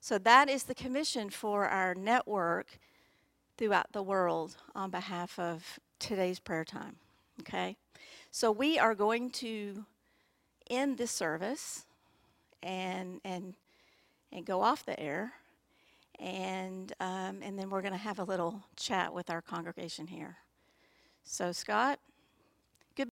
So 0.00 0.18
that 0.18 0.50
is 0.50 0.64
the 0.64 0.74
commission 0.74 1.30
for 1.30 1.66
our 1.66 1.94
network 1.94 2.78
throughout 3.56 3.92
the 3.92 4.02
world 4.02 4.56
on 4.74 4.90
behalf 4.90 5.38
of 5.38 5.78
today's 5.98 6.40
prayer 6.40 6.64
time. 6.64 6.96
Okay? 7.40 7.76
So 8.30 8.50
we 8.50 8.78
are 8.78 8.94
going 8.94 9.30
to 9.30 9.86
end 10.70 10.98
this 10.98 11.10
service 11.10 11.84
and 12.62 13.20
and 13.24 13.54
and 14.32 14.44
go 14.46 14.62
off 14.62 14.84
the 14.84 14.98
air, 14.98 15.32
and 16.18 16.92
um, 17.00 17.40
and 17.42 17.58
then 17.58 17.70
we're 17.70 17.82
going 17.82 17.92
to 17.92 17.98
have 17.98 18.18
a 18.18 18.24
little 18.24 18.62
chat 18.76 19.12
with 19.12 19.30
our 19.30 19.42
congregation 19.42 20.06
here. 20.06 20.38
So 21.24 21.52
Scott. 21.52 21.98